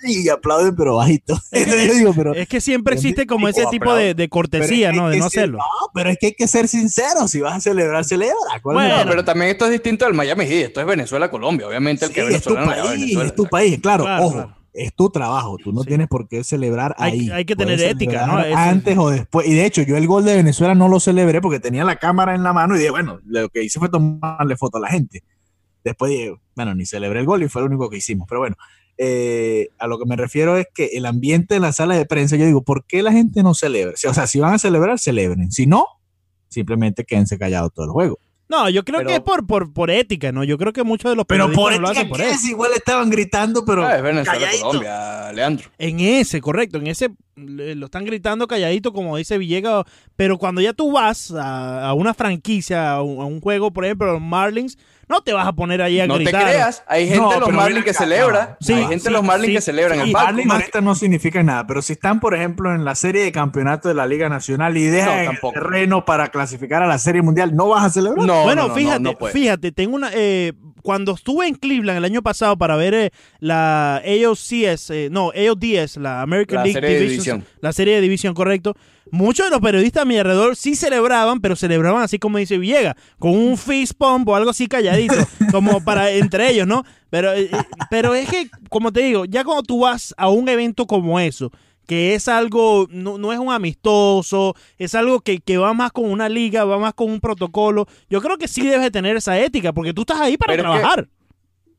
[0.04, 1.38] y aplauden, pero bajito.
[1.52, 5.10] yo digo, pero, Es que siempre existe como ese Tipo, tipo de, de cortesía, ¿no?
[5.10, 5.58] De no ser- hacerlo.
[5.60, 7.28] No, pero es que hay que ser sincero.
[7.28, 8.36] Si vas a celebrar, celebra.
[8.64, 10.68] ¿Cuál es el Bueno, No, pero también esto es distinto del Miami Heat.
[10.70, 11.68] Esto es Venezuela-Colombia.
[11.68, 13.26] Obviamente el Sí, que es es tu país, Venezuela.
[13.30, 14.56] es tu país, claro, Claro, ojo, claro.
[14.84, 15.88] Es tu trabajo, tú no Sí.
[15.90, 17.30] tienes por qué celebrar Hay- ahí.
[17.32, 18.40] hay que Puedes tener ética, ¿no?
[18.40, 21.42] Eso- Antes o después, y de hecho yo el gol de Venezuela no lo celebré
[21.42, 24.56] porque tenía la cámara en la mano y dije, bueno, lo que hice fue tomarle
[24.58, 25.24] foto a la gente.
[25.84, 28.56] Después dije, bueno, ni celebré el gol y fue lo único que hicimos, pero bueno,
[28.98, 32.36] eh, a lo que me refiero es que el ambiente de la sala de prensa,
[32.36, 33.94] yo digo, ¿por qué la gente no celebra?
[34.08, 35.86] O sea, si van a celebrar, celebren, si no,
[36.50, 38.20] simplemente quédense callados todo el juego.
[38.50, 40.43] No, yo creo Pero- que es por, por, por ética, ¿no?
[40.43, 42.26] Yo creo que muchos de los Pero periodistas por no lo ética, hacen por ¿qué
[42.26, 42.36] eso.
[42.36, 42.45] es?
[42.45, 44.32] Igual estaban gritando, pero Ah, es calladito.
[44.41, 45.70] Venezuela-Colombia, Leandro.
[45.78, 47.12] En ese, correcto, en ese
[47.46, 49.86] lo están gritando calladito, como dice Villegas,
[50.16, 53.86] pero cuando ya tú vas a, a una franquicia, a un, a un juego, por
[53.86, 54.78] ejemplo, los Marlins,
[55.08, 56.44] no te vas a poner ahí a No te gritar.
[56.44, 58.58] creas, hay gente No, de los Marlins que celebra.
[58.62, 60.06] Sí, hay gente de sí, los Marlins sí, que celebran sí.
[60.08, 60.44] el palco.
[60.46, 63.96] Marlins no significa nada, pero si están, por ejemplo, en la serie de campeonato de
[63.96, 67.70] la Liga Nacional y dejan No, el terreno para clasificar a la Serie Mundial, ¿no
[67.70, 68.24] vas a celebrar?
[68.28, 69.34] No, bueno, no, no, fíjate, no, no puede.
[69.34, 70.12] fíjate, tengo una.
[70.14, 70.54] eh,
[70.90, 75.98] cuando estuve en Cleveland el año pasado para ver eh, la AOCS, eh, no, AODS,
[75.98, 77.58] la American La League serie de Division, división.
[77.62, 78.76] la serie de división, correcto.
[79.12, 82.96] Muchos de los periodistas a mi alrededor sí celebraban, pero celebraban así como dice Villegas,
[83.20, 85.14] con un fist pump o algo así calladito,
[85.52, 86.84] como para entre ellos, ¿no?
[87.12, 87.58] Pero, eh, eh,
[87.92, 91.52] pero es que, como te digo, ya cuando tú vas a un evento como eso,
[91.90, 96.06] que es algo, no, no es un amistoso, es algo que, que va más con
[96.06, 97.88] una liga, va más con un protocolo.
[98.12, 100.62] Yo creo que sí debes de tener esa ética, porque tú estás ahí para Pero
[100.62, 101.10] es que- trabajar.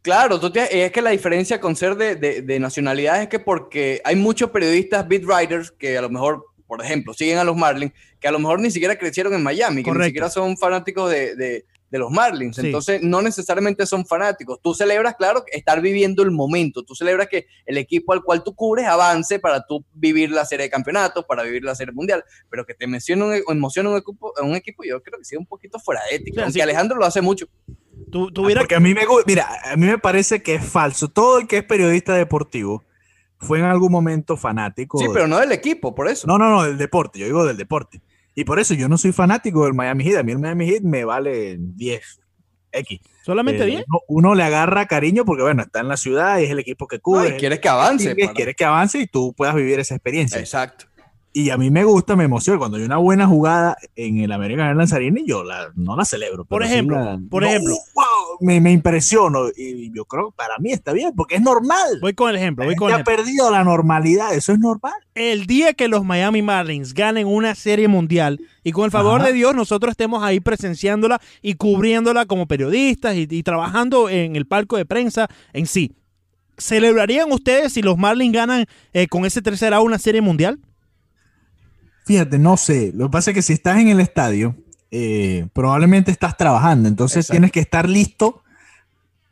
[0.02, 3.38] Claro, tú te- es que la diferencia con ser de, de, de nacionalidad es que
[3.38, 7.56] porque hay muchos periodistas, beat writers, que a lo mejor, por ejemplo, siguen a los
[7.56, 11.08] Marlins, que a lo mejor ni siquiera crecieron en Miami, que ni siquiera son fanáticos
[11.08, 12.56] de, de- los Marlins.
[12.56, 12.66] Sí.
[12.66, 14.60] Entonces, no necesariamente son fanáticos.
[14.62, 16.82] Tú celebras, claro, estar viviendo el momento.
[16.84, 20.64] Tú celebras que el equipo al cual tú cubres avance para tú vivir la serie
[20.66, 22.24] de campeonatos, para vivir la serie mundial.
[22.48, 25.46] Pero que te emocione un, emocione un equipo, un equipo, yo creo que sí, un
[25.46, 26.34] poquito fuera de ética.
[26.36, 27.46] Sí, aunque así- Alejandro lo hace mucho.
[28.10, 31.08] Tú, Ah, tuviera Porque a mí me mira, a mí me parece que es falso.
[31.08, 32.82] Todo el que es periodista deportivo
[33.38, 34.98] fue en algún momento fanático.
[34.98, 36.26] Sí, de- pero no del equipo, por eso.
[36.26, 37.18] No, no, no, del deporte.
[37.18, 38.00] Yo digo del deporte.
[38.34, 40.18] Y por eso yo no soy fanático del Miami Heat.
[40.18, 42.20] A mí el Miami Heat me vale 10
[42.72, 43.00] X.
[43.24, 43.84] solamente Eh, 10.
[43.88, 46.86] uno, uno le agarra cariño porque, bueno, está en la ciudad y es el equipo
[46.86, 47.28] que No, cubre.
[47.30, 48.04] y quieres que avance.
[48.04, 50.38] Quieres, para- quieres que avance y tú puedas vivir esa experiencia.
[50.38, 50.86] Exacto.
[51.32, 52.58] Y a mí me gusta, me emociona.
[52.58, 56.44] Cuando hay una buena jugada en el American Airlines Arena, yo la, no la celebro.
[56.44, 57.74] Por sí ejemplo, la- por no, ejemplo.
[57.94, 58.04] wow,
[58.40, 59.48] me, me impresiono.
[59.56, 61.98] Y yo creo que para mí está bien, porque es normal.
[62.00, 63.16] Voy con el ejemplo, voy con el ha ejemplo.
[63.16, 64.94] perdido la normalidad, eso es normal.
[65.14, 69.28] El día que los Miami Marlins ganen una serie mundial y con el favor Ajá.
[69.28, 74.46] de Dios nosotros estemos ahí presenciándola y cubriéndola como periodistas y, y trabajando en el
[74.46, 75.96] palco de prensa en sí.
[76.58, 80.58] ¿Celebrarían ustedes si los Marlins ganan eh, con ese tercer A una serie mundial?
[82.04, 82.92] Fíjate, no sé.
[82.94, 84.56] Lo que pasa es que si estás en el estadio,
[84.90, 86.88] eh, probablemente estás trabajando.
[86.88, 87.32] Entonces Exacto.
[87.32, 88.42] tienes que estar listo.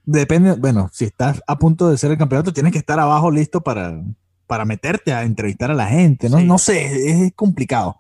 [0.05, 3.61] Depende, bueno, si estás a punto de ser el campeonato, tienes que estar abajo listo
[3.61, 4.01] para,
[4.47, 6.31] para meterte a entrevistar a la gente.
[6.31, 6.45] No, Sí.
[6.45, 7.97] no sé, es complicado.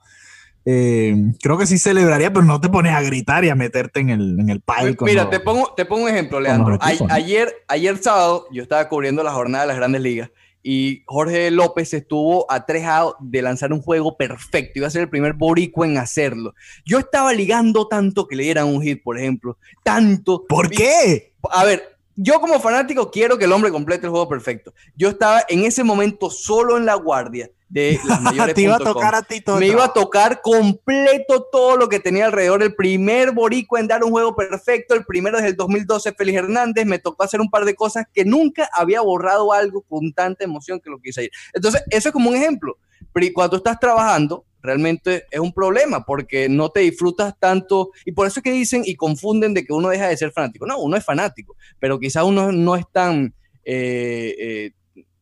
[0.65, 4.11] Eh, creo que sí celebraría, pero no te pones a gritar y a meterte en
[4.11, 6.77] el, en el pile con Mira, los- te pongo, te pongo un ejemplo, Leandro.
[6.77, 7.15] los equipos, A- ¿no?
[7.15, 10.31] ayer, ayer sábado yo estaba cubriendo la jornada de las grandes ligas
[10.63, 14.79] y Jorge López estuvo a tres outs de lanzar un juego perfecto.
[14.79, 16.55] Iba a ser el primer boricua en hacerlo.
[16.85, 19.57] Yo estaba ligando tanto que le dieran un hit, por ejemplo.
[19.83, 20.45] Tanto.
[20.47, 21.33] ¿Por qué?
[21.51, 24.75] A ver, yo como fanático quiero que el hombre complete el juego perfecto.
[24.97, 28.55] Yo estaba en ese momento solo en la guardia de las mayores.
[28.55, 29.59] te iba a tocar a ti todo.
[29.59, 32.63] Me iba a tocar completo todo lo que tenía alrededor.
[32.63, 36.87] El primer boricua en dar un juego perfecto, el primero desde el 2012, Félix Hernández.
[36.87, 40.81] Me tocó hacer un par de cosas que nunca había borrado algo con tanta emoción
[40.81, 41.31] que lo quise ir.
[41.53, 42.79] Entonces, eso es como un ejemplo.
[43.13, 47.91] Pero cuando estás trabajando, realmente es un problema porque no te disfrutas tanto.
[48.05, 50.67] Y por eso es que dicen y confunden de que uno deja de ser fanático.
[50.67, 53.35] No, uno es fanático, pero quizás uno no es tan.
[53.65, 54.71] eh, eh,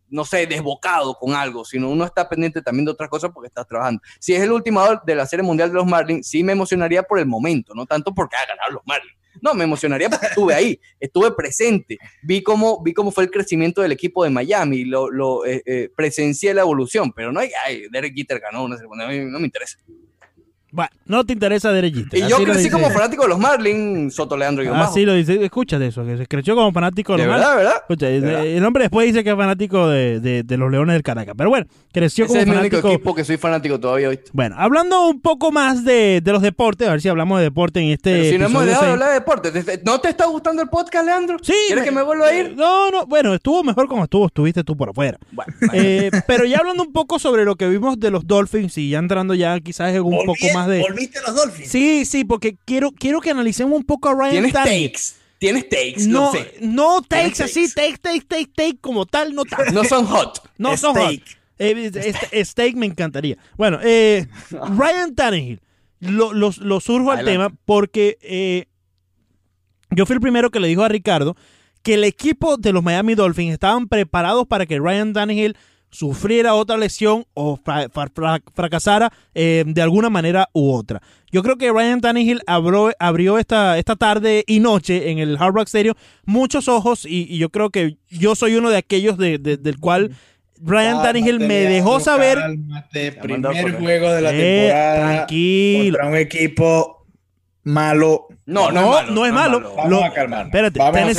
[0.08, 3.66] no sé, desbocado con algo, sino uno está pendiente también de otras cosas porque estás
[3.66, 4.02] trabajando.
[4.18, 7.18] Si es el ultimador de la Serie Mundial de los Marlins, sí me emocionaría por
[7.18, 9.16] el momento, no tanto porque ha ganado los Marlins.
[9.42, 13.82] No, me emocionaría porque estuve ahí, estuve presente, vi cómo, vi cómo fue el crecimiento
[13.82, 17.84] del equipo de Miami, lo, lo eh, eh, presencié la evolución, pero no hay, ay,
[17.90, 19.78] Derek Jeter ganó una Serie Mundial, a mí no me interesa.
[20.76, 22.18] Bueno, no te interesa Derek Jeter.
[22.20, 25.42] Y yo crecí como fanático de los Marlins, Soto Leandro y Así lo dice.
[25.42, 27.64] Escucha de eso, que se creció como fanático de los verdad, Marlins.
[27.64, 27.82] ¿verdad?
[27.82, 28.46] Escucha, ¿De el- verdad?
[28.46, 31.34] el hombre después dice que es fanático de, de- de los Leones del Caracas.
[31.36, 32.88] Pero bueno, creció Ese como es mi único fanático.
[32.94, 34.30] equipo que soy fanático todavía, ¿viste?
[34.34, 37.80] Bueno, hablando un poco más de, de los deportes, a ver si hablamos de deporte
[37.80, 38.12] en este.
[38.12, 40.68] Pero si no hemos dejado de hablar de deporte, ¿te- ¿no te está gustando el
[40.68, 41.38] podcast, Leandro?
[41.42, 41.54] Sí.
[41.68, 42.54] ¿Quieres que me vuelva a ir?
[42.54, 45.18] No, no, bueno, estuvo mejor como estuvo, estuviste tú por afuera.
[45.32, 48.90] Bueno, Eh, pero ya hablando un poco sobre lo que vimos de los Dolphins y
[48.90, 50.80] ya entrando ya quizás en un poco más de.
[50.80, 51.68] ¿Volviste a los Dolphins?
[51.70, 54.92] Sí, sí, porque quiero, quiero que analicemos un poco a Ryan Tienes Tannehill.
[54.92, 55.02] takes.
[55.38, 56.54] Tienes takes, No, lo sé.
[56.62, 59.70] no takes así, take, take, take, take, como tal, no tanto.
[59.72, 60.40] No son hot.
[60.58, 61.04] No son hot.
[61.12, 61.22] Steak.
[61.58, 63.36] Eh, este- steak me encantaría.
[63.56, 65.60] Bueno, eh, Ryan Tannehill,
[66.00, 68.66] lo, lo- lo surjo al tema porque eh,
[69.90, 71.36] yo fui el primero que le dijo a Ricardo
[71.82, 75.56] que el equipo de los Miami Dolphins estaban preparados para que Ryan Tannehill
[75.90, 81.00] sufriera otra lesión o fra- fra- fra- fracasara eh, de alguna manera u otra.
[81.32, 85.54] Yo creo que Ryan Tannehill abrió, abrió esta, esta tarde y noche en el Hard
[85.54, 89.38] Rock Stadium muchos ojos y, y yo creo que yo soy uno de aquellos de-
[89.38, 90.14] de- del cual
[90.62, 93.12] Ryan Tannehill me dejó saber cálmate.
[93.12, 95.98] Primer juego de la Eh, temporada tranquilo.
[95.98, 97.06] contra un equipo
[97.64, 98.28] malo.
[98.46, 99.12] No, no, No, es malo.
[99.12, 99.74] no es malo.
[99.76, 100.46] Vamos Lo- a calmarnos.
[100.46, 101.14] Espérate, Vamos a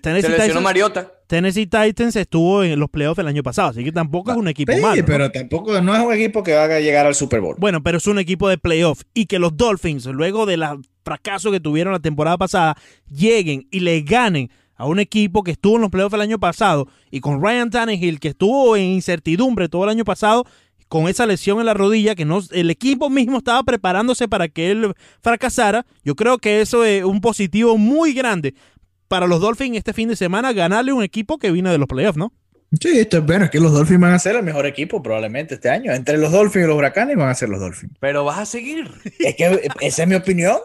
[0.00, 1.12] Tennessee, Mariota.
[1.26, 4.72] Tennessee Titans estuvo en los playoffs el año pasado, así que tampoco es un equipo
[4.72, 4.96] Sí, malo.
[5.00, 5.06] ¿no?
[5.06, 7.56] pero tampoco no es un equipo que va a llegar al Super Bowl.
[7.58, 10.64] Bueno, pero es un equipo de playoff y que los Dolphins, luego del
[11.04, 12.76] fracaso que tuvieron la temporada pasada,
[13.10, 16.88] lleguen y le ganen a un equipo que estuvo en los playoffs el año pasado
[17.10, 20.44] y con Ryan Tannehill, que estuvo en incertidumbre todo el año pasado,
[20.88, 24.70] con esa lesión en la rodilla, que no, el equipo mismo estaba preparándose para que
[24.70, 28.54] él fracasara, yo creo que eso es un positivo muy grande
[29.14, 32.18] para los Dolphins este fin de semana, ganarle un equipo que vino de los playoffs,
[32.18, 32.32] ¿no?
[32.80, 35.54] Sí, esto es bueno, es que los Dolphins van a ser el mejor equipo probablemente
[35.54, 35.92] este año.
[35.92, 37.92] Entre los Dolphins y los Huracanes van a ser los Dolphins.
[38.00, 38.90] Pero vas a seguir.
[39.20, 40.56] Es que esa es mi opinión.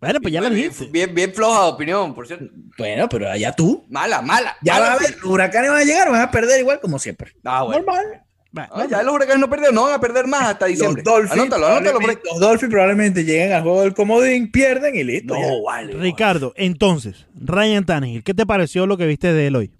[0.00, 0.90] Bueno, pues ya lo bien, dijiste.
[0.90, 2.46] bien, bien floja de opinión, por cierto.
[2.78, 3.84] Bueno, pero allá tú.
[3.90, 4.56] Mala, mala.
[4.62, 6.98] Ya mala vas a ver, los Huracanes van a llegar, van a perder igual como
[6.98, 7.32] siempre.
[7.44, 7.84] Ah, bueno.
[7.84, 8.22] Normal.
[8.56, 11.02] Bueno, Ah, ya los huracanes no perdieron, no van a perder más hasta diciembre.
[11.04, 15.04] Los Dolphins, anótalo, anótalo probablemente, los Dolphins probablemente lleguen al juego del comodín, pierden y
[15.04, 15.34] listo.
[15.34, 15.40] ya.
[15.48, 15.92] No, vale.
[15.94, 19.70] Ricardo, entonces, Ryan Tannehill, ¿qué te pareció lo que viste de él hoy?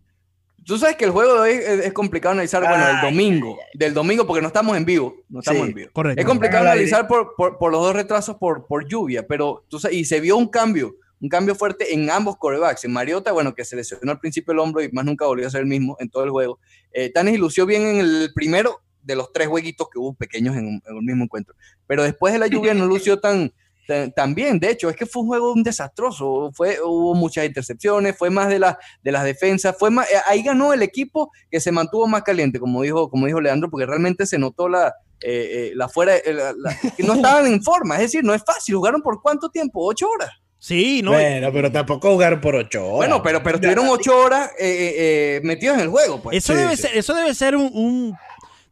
[0.64, 3.57] Tú sabes que el juego de hoy es, es complicado analizar, bueno, el Ay, domingo,
[3.72, 5.91] del domingo, porque no estamos en vivo, no estamos Sí, en vivo.
[5.93, 6.20] correcto.
[6.20, 9.97] Es complicado analizar por, por, por los dos retrasos por, por lluvia, pero tú sabes,
[9.97, 10.97] y se vio un cambio,
[11.27, 12.85] un cambio fuerte en ambos corebacks.
[12.85, 15.51] En Mariota, bueno, que se lesionó al principio el hombro y más nunca volvió a
[15.51, 16.59] ser el mismo en todo el juego.
[16.93, 20.66] Eh, Tannehill lució bien en el primero de los tres jueguitos que hubo pequeños en
[20.66, 21.55] un, en un mismo encuentro,
[21.87, 23.53] pero después de la lluvia no lució tan,
[23.87, 24.59] tan, tan bien.
[24.59, 28.49] De hecho, es que fue un juego un desastroso, fue, hubo muchas intercepciones, fue más
[28.49, 32.07] de, la, de las defensas, fue más, eh, ahí ganó el equipo que se mantuvo
[32.09, 34.89] más caliente, como dijo, como dijo Leandro, porque realmente se notó la,
[35.20, 38.35] eh, eh, la fuera, eh, la- la- que no estaban en forma, es decir, no
[38.35, 40.31] es fácil, jugaron por cuánto tiempo, ocho horas.
[40.67, 41.12] Sí, no.
[41.12, 42.97] Bueno, pero tampoco jugaron por ocho horas.
[43.09, 44.95] Bueno, pero, pero estuvieron ocho horas eh, eh,
[45.37, 46.39] eh, metidos en el juego, pues.
[46.39, 46.83] eso sí, debe sí.
[46.83, 48.14] ser, eso debe ser un, un-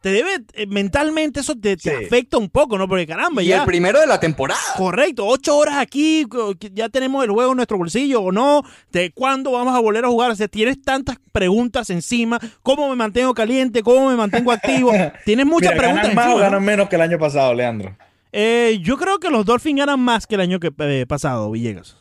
[0.01, 2.05] te debe, eh, mentalmente eso te, te Sí.
[2.05, 2.87] afecta un poco, ¿no?
[2.89, 3.61] Porque caramba, Y ya.
[3.61, 4.59] el primero de la temporada.
[4.75, 6.27] Correcto, ocho horas aquí,
[6.73, 10.09] ya tenemos el juego en nuestro bolsillo o no, de cuándo vamos a volver a
[10.09, 14.91] jugar, o sea, tienes tantas preguntas encima, cómo me mantengo caliente, cómo me mantengo activo,
[15.25, 16.51] tienes muchas Mira, preguntas ¿ganan más o encima, ¿no?
[16.51, 17.95] ganan menos que el año pasado, Leandro?
[18.37, 21.95] Eh, yo creo que los Dolphins ganan más que el año que, eh, pasado, Villegas.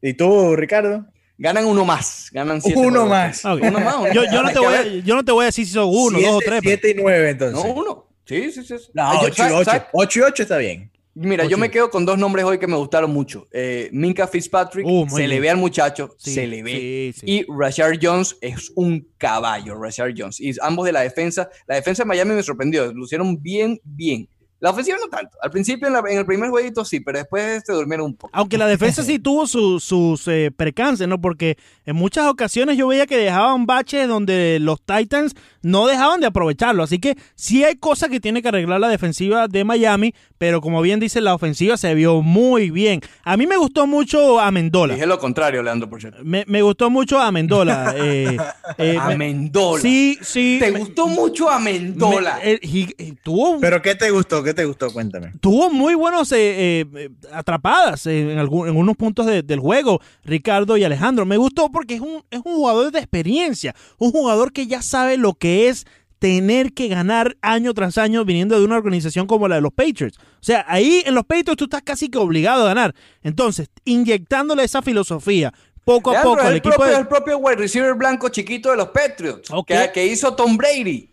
[0.00, 1.04] ¿Y tú, Ricardo?
[1.36, 2.28] Ganan uno más.
[2.32, 3.44] Ganan siete Uno más.
[3.44, 3.96] Uno más.
[3.96, 6.18] uno Yo, no te voy a, yo no te voy a decir si son uno,
[6.20, 6.60] dos o tres.
[6.62, 7.64] pero- 7 y 9, entonces.
[7.64, 8.06] No, uno.
[8.24, 8.78] Sí, sí, sí.
[8.78, 8.84] sí.
[8.94, 9.64] No, Ah, yo- 8 y ¿sabes- 8.
[9.70, 9.82] sabes?
[9.92, 10.90] 8 y 8 está bien.
[11.16, 13.46] Mira, yo me quedo con dos nombres hoy que me gustaron mucho.
[13.52, 17.12] Eh, Minka Fitzpatrick, Uh, se le ve al muchacho, Sí, se le ve.
[17.14, 17.26] sí, sí.
[17.26, 20.40] Y Rashard Jones es un caballo, Rashard Jones.
[20.40, 21.48] Y ambos de la defensa.
[21.68, 24.28] La defensa de Miami me sorprendió, lo hicieron bien, bien.
[24.64, 25.36] La ofensiva no tanto.
[25.42, 28.30] Al principio, en, la- en el primer jueguito sí, pero después se durmieron un poco.
[28.32, 31.20] Aunque la defensa sí tuvo su- sus eh, percances, ¿no?
[31.20, 36.28] Porque en muchas ocasiones yo veía que dejaban baches donde los Titans no dejaban de
[36.28, 36.82] aprovecharlo.
[36.82, 40.80] Así que sí hay cosas que tiene que arreglar la defensiva de Miami, pero como
[40.80, 43.02] bien dice, la ofensiva se vio muy bien.
[43.22, 44.94] A mí me gustó mucho Amendola.
[44.94, 46.20] Dije lo contrario, Leandro, por cierto.
[46.24, 47.94] Me, me gustó mucho Amendola.
[47.98, 48.36] eh,
[48.78, 49.82] eh, me- Amendola.
[49.82, 50.56] Sí, sí.
[50.58, 52.40] Te me- gustó mucho Amendola.
[52.42, 54.42] me- eh, tuvo un ¿Pero qué te gustó?
[54.42, 54.90] ¿Qué te gustó?
[54.92, 55.32] Cuéntame.
[55.40, 60.00] tuvo muy buenos eh, eh, atrapadas eh, en, algún- en unos puntos de- del juego,
[60.24, 61.26] Ricardo y Alejandro.
[61.26, 65.16] Me gustó porque es un, es un jugador de experiencia, un jugador que ya sabe
[65.16, 65.86] lo que es
[66.18, 70.16] tener que ganar año tras año viniendo de una organización como la de los Patriots.
[70.18, 72.94] O sea, ahí en los Patriots tú estás casi que obligado a ganar.
[73.22, 75.52] Entonces, inyectándole esa filosofía
[75.84, 77.00] poco a Leandro, poco es al el equipo propio, de...
[77.00, 79.50] el propio wide receiver blanco chiquito de los Patriots.
[79.50, 79.66] Ok.
[79.66, 81.10] Que, que hizo Tom Brady.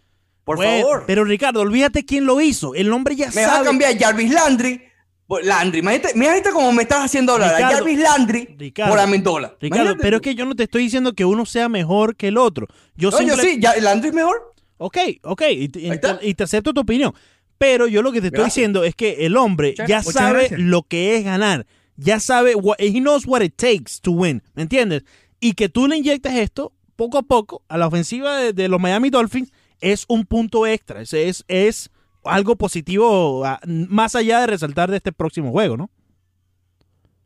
[0.56, 1.04] Por Bueno, favor.
[1.08, 2.76] Pero Ricardo, olvídate quién lo hizo.
[2.76, 3.66] El hombre ya Me vas a sabe.
[3.68, 4.82] cambiar Jarvis Landry.
[5.44, 7.56] Landry, imagínate, cómo me estás haciendo hablar.
[7.56, 9.56] a Jarvis Landry Ricardo, por Amendola.
[9.62, 12.38] Ricardo, pero es que yo no te estoy diciendo que uno sea mejor que el
[12.38, 12.68] otro.
[12.96, 14.52] Yo, No, yo simple- sí, ya, Landry es mejor.
[14.78, 16.20] Ok, ok, y, está.
[16.22, 17.14] y te acepto tu opinión.
[17.58, 18.56] Pero yo lo que te estoy Gracias.
[18.56, 20.60] diciendo es que el hombre Muchas ya sabe gracias.
[20.60, 21.66] lo que es ganar.
[21.96, 24.42] Ya sabe, what, he knows what it takes to win.
[24.56, 25.04] ¿Me entiendes?
[25.40, 28.82] Y que tú le inyectes esto poco a poco a la ofensiva de, de los
[28.82, 29.52] Miami Dolphins
[29.82, 31.02] es un punto extra.
[31.02, 31.90] Es, es, es
[32.24, 35.90] algo positivo ah, más allá de resaltar de este próximo juego, ¿no?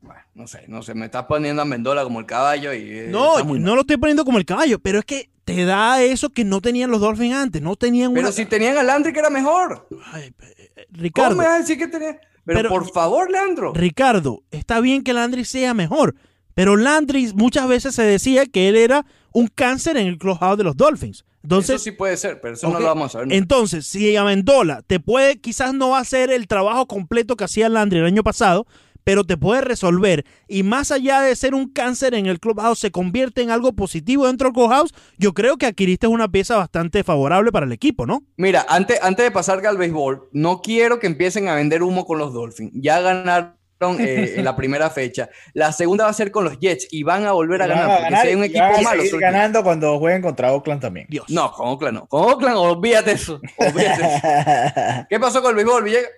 [0.01, 2.82] Bueno, no sé, no sé, me estás poniendo a Amendola como el caballo y.
[2.99, 3.62] eh, No, no mal.
[3.62, 6.91] lo estoy poniendo como el caballo, pero es que te da eso que no tenían
[6.91, 7.62] los Dolphins antes.
[7.62, 8.32] No tenían Pero una...
[8.36, 9.88] si tenían a Landry que era mejor.
[10.12, 11.36] Ay, eh, ¿Cómo Ricardo.
[11.36, 12.20] me vas a decir que tenía?
[12.45, 13.74] Pero, Pero- por favor, Leandro.
[13.74, 16.16] Ricardo, está bien que Landry sea mejor,
[16.53, 19.06] pero Landry muchas veces se decía que él era
[19.36, 21.26] un cáncer en el clubhouse de los Dolphins.
[21.44, 23.34] Entonces, eso sí puede ser, pero eso no lo vamos a ver.
[23.34, 27.68] entonces, si Amendola te puede, quizás no va a hacer el trabajo completo que hacía
[27.68, 28.66] Landry el año pasado,
[29.04, 30.26] pero te puede resolver.
[30.48, 34.26] Y más allá de ser un cáncer en el clubhouse, se convierte en algo positivo
[34.26, 34.94] dentro del clubhouse.
[35.18, 38.24] Yo creo que adquiriste una pieza bastante favorable para el equipo, ¿no?
[38.38, 42.20] Mira, antes, antes de pasar al béisbol, no quiero que empiecen a vender humo con
[42.20, 42.72] los Dolphins.
[42.74, 43.54] Ya ganaron
[43.99, 45.30] eh, en la primera fecha.
[45.53, 47.84] La segunda va a ser con los Jets y van a volver a ganar.
[47.84, 49.03] a Porque ganar si hay un equipo van a malo.
[49.19, 51.07] ganando cuando jueguen contra Oakland también.
[51.09, 51.26] Dios.
[51.30, 52.07] No, con Oakland no.
[52.07, 53.39] Con Oakland, olvídate eso.
[53.57, 55.05] Olvídate eso.
[55.09, 56.09] ¿Qué pasó con el béisbol, Villegas?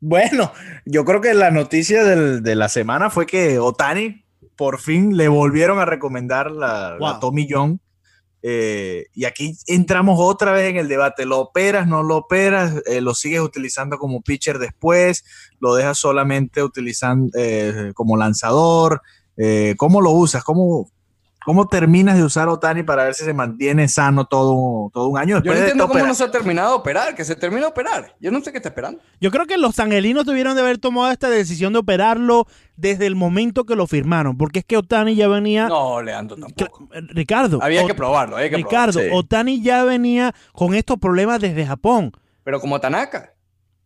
[0.00, 0.52] Bueno,
[0.86, 4.24] yo creo que la noticia del- de la semana fue que Otani
[4.56, 7.18] por fin le volvieron a recomendar la, la.
[7.20, 7.80] Tommy John.
[8.42, 11.26] Eh, y aquí entramos otra vez en el debate.
[11.26, 12.74] ¿Lo operas, no lo operas?
[12.86, 15.24] Eh, ¿Lo sigues utilizando como pitcher después?
[15.58, 19.02] ¿Lo dejas solamente utilizando eh, como lanzador?
[19.78, 20.44] ¿Cómo lo usas?
[20.44, 20.90] ¿Cómo,
[21.44, 25.42] ¿Cómo terminas de usar Otani para ver si se mantiene sano todo, todo un año?
[25.42, 28.14] Yo no entiendo cómo no se ha terminado de operar, que se termine de operar.
[28.20, 29.00] Yo no sé qué está esperando.
[29.20, 33.14] Yo creo que los angelinos tuvieron de haber tomado esta decisión de operarlo desde el
[33.16, 35.68] momento que lo firmaron, porque es que Otani ya venía...
[35.68, 36.88] No, Leandro, tampoco.
[37.08, 39.12] Ricardo, Había que probarlo, había que Ricardo, probarlo.
[39.12, 39.18] sí.
[39.18, 42.12] Otani ya venía con estos problemas desde Japón.
[42.44, 43.32] Pero como Tanaka.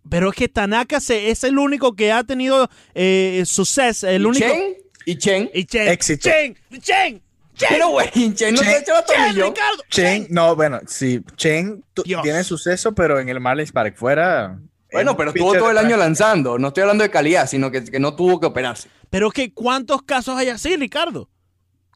[0.09, 4.25] Pero es que Tanaka se, es el único que ha tenido eh, suceso, el ¿Y
[4.27, 4.47] único...
[4.47, 4.75] Chen?
[5.07, 5.51] ¿Y Chen?
[5.55, 6.29] Y Chen, Éxito.
[6.31, 7.23] Chen, Chen,
[7.55, 9.35] Chen, Pero, güey, Chen no Chen- a Chen.
[9.35, 11.85] Ricardo, Chen, no, bueno, sí, Chen
[12.23, 14.59] tiene suceso, pero en el Marlins Park fuera.
[14.93, 16.57] Bueno, pero estuvo todo el año lanzando.
[16.59, 18.89] No estoy hablando de calidad, sino que, que no tuvo que operarse.
[19.11, 21.29] Pero es que ¿cuántos casos hay así, Ricardo?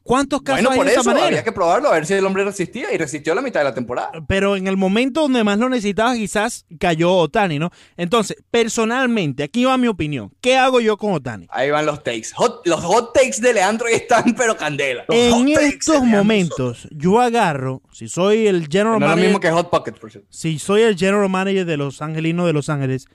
[0.09, 1.27] ¿Cuántos casos Bueno, hay por de esa eso manera?
[1.27, 3.75] había que probarlo, a ver si el hombre resistía y resistió la mitad de la
[3.75, 4.09] temporada.
[4.27, 7.69] pero en el momento donde más lo necesitaba, quizás cayó Otani, ¿no?
[7.95, 10.31] Entonces, personalmente, aquí va mi opinión.
[10.41, 11.45] ¿Qué hago yo con Otani?
[11.51, 12.29] Ahí van los takes.
[12.35, 15.05] Hot- los hot takes de Leandro y están, pero candela.
[15.09, 19.69] En estos momentos, yo agarro, si soy el general es lo manager, mismo que Hot
[19.69, 20.27] Pockets, por cierto.
[20.31, 23.05] si soy el general manager de los Angelinos de Los Ángeles,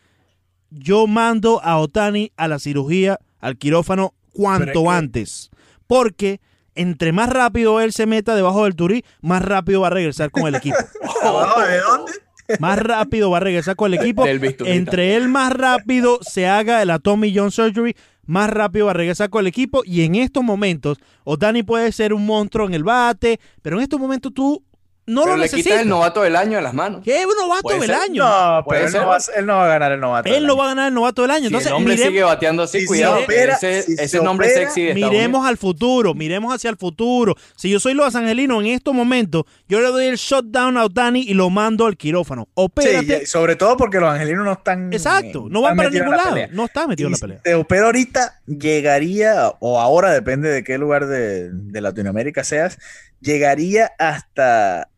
[0.71, 5.51] yo mando a Otani a la cirugía, al quirófano, cuanto que- antes.
[5.89, 6.41] Porque
[6.75, 10.47] entre más rápido él se meta debajo del turí, más rápido va a regresar con
[10.47, 10.77] el equipo.
[11.23, 12.13] ¿Abajo de dónde?
[12.59, 14.25] más rápido va a regresar con el equipo.
[14.27, 17.97] Entre él más rápido se haga el Tommy John Surgery,
[18.27, 19.83] más rápido va a regresar con el equipo.
[19.85, 24.01] Y en estos momentos, Otani puede ser un monstruo en el bate, pero en estos
[24.01, 24.63] momentos tú
[25.07, 25.81] no Pero lo le necesitas.
[25.83, 27.03] el novato del año de las manos.
[27.05, 27.27] ¿Qué?
[27.27, 27.95] Un novato del ser.
[27.95, 28.25] año.
[28.25, 29.01] No, Puede pero él ser.
[29.03, 30.29] no, va, a- él no va a ganar el novato.
[30.35, 31.41] Él no va a ganar el novato del año.
[31.43, 33.19] Si Entonces, el hombre sigue bateando así, si cuidado.
[33.19, 35.47] opera- ese si ese se nombre opera, sexy de miremos Unidos.
[35.47, 37.35] al futuro, miremos hacia el futuro.
[37.57, 41.21] Si yo soy los angelinos en estos momentos, yo le doy el shutdown a Otani
[41.21, 42.45] y lo mando al quirófano.
[42.45, 43.21] Sí, Opérate.
[43.25, 44.93] y sobre todo porque los angelinos no están.
[44.93, 46.31] Exacto, no van para ningún la lado.
[46.31, 46.49] pelea.
[46.53, 47.41] No está metido en la pelea.
[47.43, 52.79] te opera ahorita, llegaría, o ahora depende de qué lugar de, de Latinoamérica seas,
[53.21, 54.89] llegaría hasta,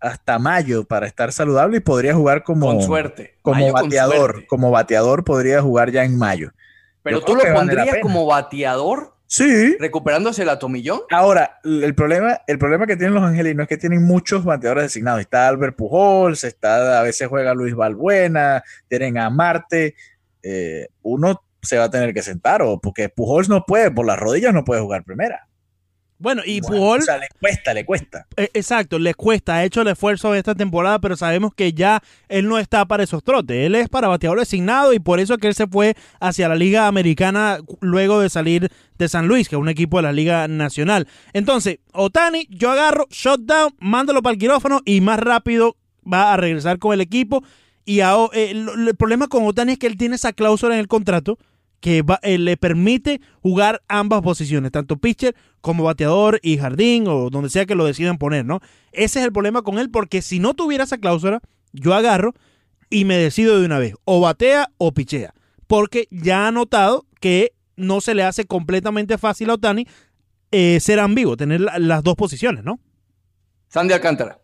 [0.00, 3.34] hasta mayo para estar saludable y podría jugar como, Con suerte.
[3.42, 4.16] como Mayo bateador.
[4.32, 4.46] suerte.
[4.46, 6.50] Como bateador podría jugar ya en mayo.
[7.02, 9.76] Pero Yo tú lo vale pondrías como bateador, Sí.
[9.78, 11.00] recuperándose el atomillón.
[11.10, 15.20] Ahora, el problema, el problema que tienen los angelinos es que tienen muchos bateadores designados.
[15.20, 19.94] Está Albert Pujols, está, a veces juega Luis Balbuena, tienen a Marte.
[20.42, 24.18] eh, uno se va a tener que sentar, o porque Pujols no puede, por las
[24.18, 25.46] rodillas no puede jugar primera.
[26.20, 28.26] Bueno, y Bueno, Pujol, O sea, le cuesta, le cuesta.
[28.36, 32.48] eh, exacto, le cuesta, ha hecho el esfuerzo esta temporada, pero sabemos que ya él
[32.48, 33.56] no está para esos trotes.
[33.66, 36.56] Él es para bateador designado y por eso es que él se fue hacia la
[36.56, 40.48] Liga Americana luego de salir de San Luis, que es un equipo de la Liga
[40.48, 41.06] Nacional.
[41.32, 45.76] Entonces, Otani, yo agarro, shutdown, mándalo para el quirófano y más rápido
[46.10, 47.44] va a regresar con el equipo.
[47.84, 50.88] Y aho- eh, el problema con Otani es que él tiene esa cláusula en el
[50.88, 51.38] contrato
[51.80, 57.30] que va- eh, le permite jugar ambas posiciones, tanto pitcher como bateador y jardín o
[57.30, 58.60] donde sea que lo decidan poner, ¿no?
[58.92, 61.40] Ese es el problema con él porque si no tuviera esa cláusula,
[61.72, 62.34] yo agarro
[62.90, 65.34] y me decido de una vez, o batea o pichea,
[65.66, 69.86] porque ya ha notado que no se le hace completamente fácil a Otani
[70.50, 72.80] eh, ser ambiguo, tener la- las dos posiciones, ¿no?
[73.68, 74.40] Sandy Alcántara.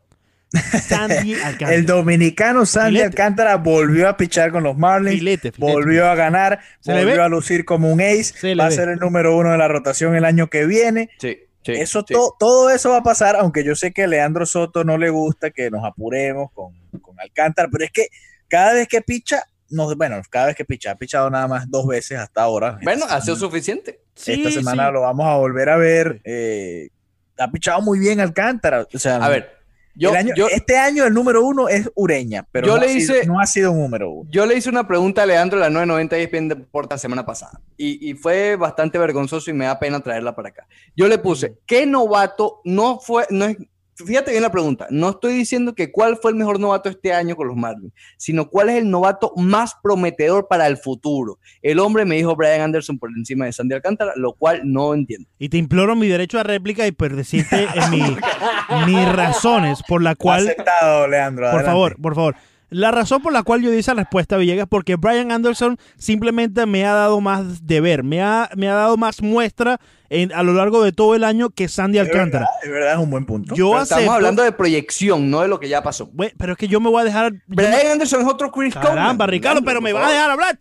[0.61, 1.75] Sandy Alcántara.
[1.75, 3.07] El dominicano Sandy Filete.
[3.07, 5.19] Alcántara volvió a pichar con los Marlins.
[5.19, 5.73] Filete, filete.
[5.73, 7.05] Volvió a ganar, ¿Se le ve?
[7.07, 9.69] volvió a lucir como un ace, Se va a ser el número uno de la
[9.69, 11.11] rotación el año que viene.
[11.19, 11.73] Sí, sí.
[11.73, 12.15] Eso sí.
[12.15, 15.11] to- todo eso va a pasar, aunque yo sé que a Leandro Soto no le
[15.11, 18.09] gusta que nos apuremos con, con Alcántara, pero es que
[18.49, 21.87] cada vez que picha, no, bueno, cada vez que picha, ha pichado nada más dos
[21.87, 22.79] veces hasta ahora.
[22.83, 24.01] Bueno, ha sido suficiente.
[24.15, 24.93] Sí, Esta semana sí.
[24.93, 26.21] lo vamos a volver a ver.
[26.25, 26.91] eh,
[27.37, 28.87] ha pichado muy bien Alcántara.
[28.95, 29.54] O sea, A ver,
[29.95, 32.87] yo, el año- yo, este año el número uno es Ureña, pero Yo no, le
[32.87, 34.31] ha sido, no ha sido un número uno.
[34.31, 37.61] yo le hice una pregunta a Leandro de la 990 ESPN Deportes la semana pasada
[37.77, 40.67] y, y fue bastante vergonzoso y me da pena traerla para acá.
[40.97, 43.57] Yo le puse, ¿qué novato no fue, no es,
[43.97, 47.37] fíjate bien la pregunta, no estoy diciendo que cuál fue el mejor novato este año
[47.37, 51.39] con los Marlins, sino cuál es el novato más prometedor para el futuro.
[51.63, 55.29] El hombre me dijo Brian Anderson por encima de Sandy Alcántara, lo cual no entiendo.
[55.39, 58.17] Y te imploro mi derecho a réplica y por decirte en mi-
[58.87, 61.43] mis razones por la cual Aceptado, Leandro.
[61.45, 61.71] Por adelante.
[61.71, 62.37] favor, por favor.
[62.71, 66.85] La razón por la cual yo di esa respuesta, Villegas, porque Brian Anderson simplemente me
[66.85, 69.79] ha dado más de ver, me ha, me ha dado más muestra
[70.11, 72.47] en- a lo largo de todo el año que Sandy Es Alcántara.
[72.47, 73.55] verdad, es verdad, es un buen punto.
[73.55, 76.11] Yo estamos hablando de proyección, no de lo que ya pasó.
[76.37, 77.33] Pero es que yo me voy a dejar.
[77.47, 79.29] Brian Anderson es otro Chris caramba, Coleman.
[79.29, 80.59] Ricardo, pero me vas a dejar hablar,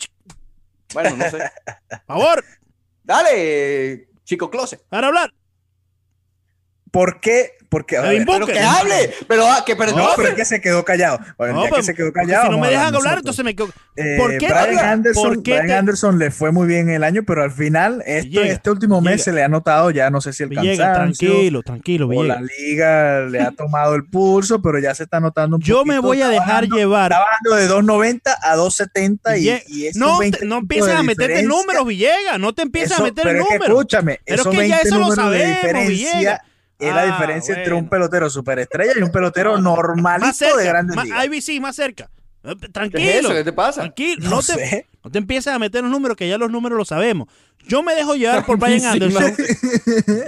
[0.93, 1.38] Bueno, no sé.
[1.89, 2.43] por favor,
[3.04, 4.82] Dale, chico closet.
[4.89, 5.34] para hablar.
[6.91, 7.51] ¿Por qué?
[7.74, 8.24] Porque, a ver.
[8.26, 9.97] Pero que hable, pero ah, que perdón.
[9.97, 11.17] no, pero es que se quedó callado.
[11.39, 12.43] Bueno, No, ya pero- que se quedó callado.
[12.45, 13.69] si no me dejan hablar, entonces me quedo.
[13.95, 14.45] Eh, ¿Por qué?
[14.47, 14.78] Brian?
[14.86, 18.03] Anderson, ¿Por qué Brian te- Anderson le fue muy bien el año, pero al final,
[18.05, 21.30] Villegas, este último mes se le ha notado ya, no sé si el Villegas, cansancio
[21.32, 25.55] tranquilo, tranquilo, o la liga le ha tomado el pulso, pero ya se está notando
[25.55, 27.11] un Yo me voy a dejar bajando- llevar.
[27.11, 29.49] Está bajando de 2.90 a 2.70 y,
[29.88, 32.39] y no, 20 te- no empieces a meterte números, Villegas.
[32.39, 33.67] No te empieces eso- a meter números.
[33.67, 36.41] escúchame, Pero es que ya 20 eso lo sabemos, Villegas.
[36.88, 41.06] Es la Ah, diferencia entre un pelotero superestrella y un pelotero normalito de grandes más-
[41.06, 41.26] ligas.
[41.26, 42.10] IBC, más cerca.
[42.44, 43.02] Eh, ¿Qué es Tranquilo.
[43.10, 43.30] eso?
[43.34, 43.82] ¿Qué te pasa?
[43.82, 44.24] Tranquilo.
[44.24, 44.88] No No, te, sé.
[45.04, 47.28] no te empieces a meter los números, que ya los números los sabemos.
[47.68, 49.36] Yo me dejo llevar por Brian Anderson.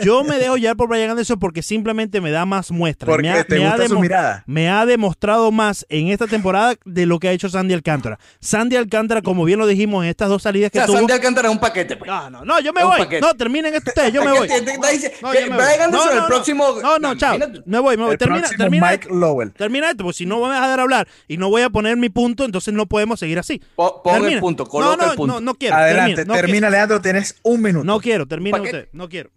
[0.03, 3.07] Yo me dejo llevar por Brian Anderson porque simplemente me da más muestras.
[3.09, 4.43] Porque me ha, te me ha gusta su mirada.
[4.47, 8.19] me ha demostrado más en esta temporada de lo que ha hecho Sandy Alcántara.
[8.39, 10.97] Sandy Alcántara, como bien lo dijimos en estas dos salidas O que sea, tuvo.
[10.97, 11.97] Sandy Alcántara es un paquete.
[11.97, 12.09] pues.
[12.09, 13.19] No, no, no, yo me Es voy.
[13.21, 14.47] No, terminen esto ustedes, yo me ¿Qué voy.
[14.49, 15.81] No, yo me Brian.
[15.81, 17.38] Anderson, No, el no, próximo- No, no, No, chao.
[17.65, 18.11] Me voy, me voy.
[18.13, 19.15] El Termina, termina Mike esto.
[19.15, 19.51] Lowell.
[19.53, 21.97] Termina esto, porque si no me vas a dejar hablar y no voy a poner
[21.97, 23.61] mi punto, entonces no podemos seguir así.
[23.75, 25.33] Po- Pon el punto, no, coloca no, el punto.
[25.36, 25.75] No, no quiero.
[25.75, 27.84] Adelante, termina, no termina, Leandro, tienes un minuto.
[27.86, 28.88] No quiero, termina usted.
[28.91, 29.30] No quiero.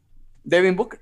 [0.45, 1.01] Devin Booker.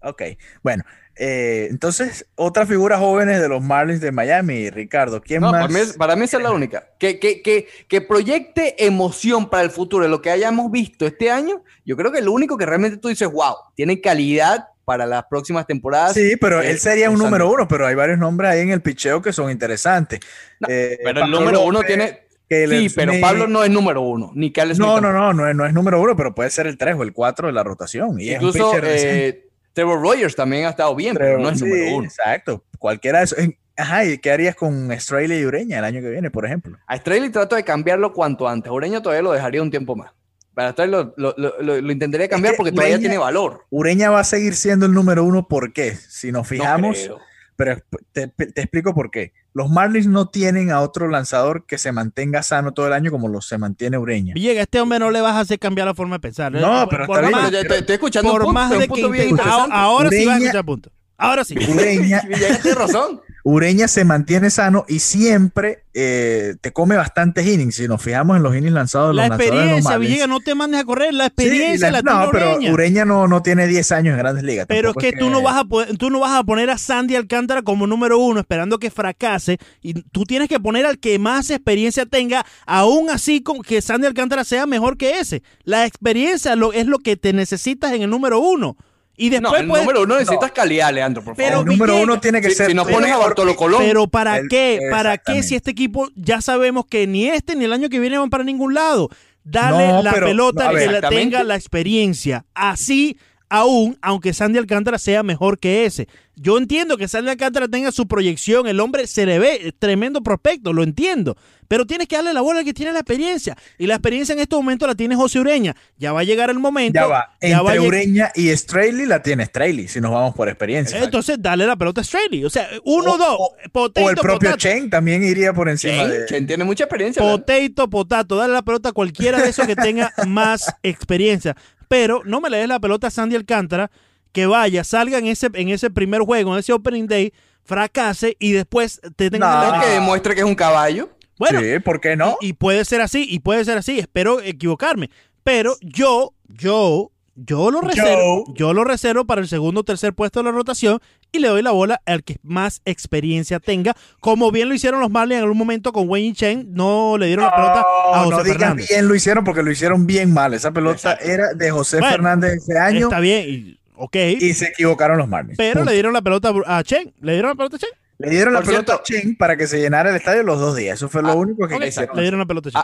[0.00, 0.22] Ok,
[0.62, 0.84] bueno,
[1.16, 5.62] eh, entonces, otras figuras jóvenes de los Marlins de Miami, Ricardo, ¿quién No, más?
[5.62, 6.90] para mí, es- para mí esa es la única.
[7.00, 11.30] Que, que, que, que proyecte emoción para el futuro de lo que hayamos visto este
[11.30, 11.64] año.
[11.84, 15.66] Yo creo que lo único que realmente tú dices, wow, tiene calidad para las próximas
[15.66, 16.12] temporadas.
[16.14, 18.82] Sí, pero eh, él sería un número uno, pero hay varios nombres ahí en el
[18.82, 20.20] picheo que son interesantes.
[20.60, 22.25] No, Eh, Pero el número uno tiene.
[22.48, 23.22] Caleb Sí, pero Smith.
[23.22, 25.72] Pablo no es número uno, ni Caleb Smith No, no, no, no es, no es
[25.74, 28.20] número uno, pero puede ser el 3 o el 4 de la rotación.
[28.20, 31.96] Y es Incluso eh, Trevor Rogers también ha estado bien, pero no es Sí, número
[31.96, 32.04] uno.
[32.06, 32.64] Exacto.
[32.78, 33.38] Cualquiera de esos.
[33.38, 36.78] en- Ajá, ¿y qué harías con Estrella y Ureña el año que viene, por ejemplo?
[36.86, 38.72] A Strelly trato de cambiarlo cuanto antes.
[38.72, 40.12] Ureña todavía lo dejaría un tiempo más.
[40.54, 43.64] Para Strelly lo, lo, lo- lo- intentaría cambiar que porque todavía Ureña- tiene valor.
[43.68, 45.94] Ureña va a seguir siendo el número uno, ¿por qué?
[45.94, 47.18] Si nos No fijamos, creo.
[47.54, 47.76] pero
[48.12, 49.34] te, te explico por qué.
[49.56, 53.26] Los Marlins no tienen a otro lanzador que se mantenga sano todo el año como
[53.28, 54.34] lo se mantiene Ureña.
[54.34, 56.52] Villegas, a este hombre no le vas a hacer cambiar la forma de pensar.
[56.52, 58.52] No, Eh, pero por está bien, más- Pero ya te- estoy escuchando por un punto,
[58.60, 59.70] más un de que bien interesante.
[59.72, 60.90] Ah, ahora sí vas a escuchar punto.
[61.16, 61.54] Ahora sí.
[61.70, 63.20] Ureña, Villegas tiene razón.
[63.48, 67.76] Ureña se mantiene sano y siempre eh, te come bastantes innings.
[67.76, 69.98] Si nos fijamos en los innings lanzados de La los experiencia.
[69.98, 71.14] Villegas, no te mandes a correr.
[71.14, 72.72] La Sí, experiencia la, no, tiene pero Ureña.
[72.72, 74.66] Ureña no, no tiene 10 años en grandes ligas.
[74.66, 77.14] Pero es que, tú no vas a poder- tú no vas a poner a Sandy
[77.14, 81.48] Alcántara como número uno esperando que fracase y tú tienes que poner al que más
[81.50, 85.44] experiencia tenga, aún así con que Sandy Alcántara sea mejor que ese.
[85.62, 88.76] La experiencia lo, es lo que te necesitas en el número uno.
[89.16, 91.66] Y No, después el puedes- número uno necesitas calidad, Leandro, por Pero favor.
[91.70, 92.66] el número uno tiene que si, ser.
[92.68, 94.78] si no pero- pones a Bartolo Colón, Pero ¿para El- qué?
[94.90, 98.18] ¿Para qué si este equipo ya sabemos que ni este ni el año que viene
[98.18, 99.08] van para ningún lado?
[99.42, 102.44] Dale No, la pero- pelota no, ver, que la tenga la experiencia.
[102.54, 103.16] Así
[103.48, 106.08] aún, aunque Sandy Alcántara sea mejor que ese.
[106.38, 110.74] Yo entiendo que Sandy Alcántara tenga su proyección, el hombre se le ve tremendo prospecto,
[110.74, 111.34] lo entiendo.
[111.66, 113.56] Pero tienes que darle la bola al que tiene la experiencia.
[113.78, 115.74] Y la experiencia en este momento la tiene José Ureña.
[115.96, 117.00] Ya va a llegar el momento.
[117.00, 117.36] Ya va.
[117.40, 121.02] ya Entre Ureña y Straley la tiene Straley, si nos vamos por experiencia.
[121.02, 122.44] Entonces, dale la pelota a Straley.
[122.44, 123.36] O sea, uno, O- dos.
[123.40, 124.56] o- potato, o el propio potato.
[124.58, 126.26] Chen también iría por encima Chen, de.
[126.26, 127.22] Chen tiene mucha experiencia.
[127.22, 131.56] Potato, potato, dale la pelota a cualquiera de esos que tenga más experiencia.
[131.88, 133.90] Pero no me le des la pelota a Sandy Alcántara,
[134.32, 137.32] que vaya, salga en ese, en ese primer juego, en ese opening day,
[137.64, 139.80] fracase y después te tenga No.
[139.80, 141.10] que demuestre que es un caballo.
[141.38, 142.36] Bueno, sí, ¿por qué no?
[142.40, 145.10] y, y puede ser así, y puede ser así, espero equivocarme.
[145.44, 148.54] Pero yo, yo, yo lo reservo, Yo.
[148.54, 150.98] yo lo reservo para el segundo o tercer puesto de la rotación
[151.32, 155.10] y le doy la bola al que más experiencia tenga, como bien lo hicieron los
[155.10, 158.36] Marlins en algún momento con Wayne Chen, no le dieron la pelota a No, José
[158.36, 158.88] no digan Fernández.
[158.88, 160.54] bien lo hicieron porque lo hicieron bien mal.
[160.54, 161.24] Esa pelota Exacto.
[161.26, 165.28] era de José Bueno, Fernández ese año Está bien, y- ok, y se equivocaron los
[165.28, 165.56] Marlins.
[165.56, 165.90] pero Punto.
[165.90, 168.62] le dieron la pelota a Chen, le dieron la pelota a Chen, Le dieron la
[168.62, 170.96] pelota a Chen para que se llenara el estadio los dos días.
[170.96, 172.16] Eso fue lo Ah, único que Ok, hicieron.
[172.16, 172.80] le dieron la pelota a Chen.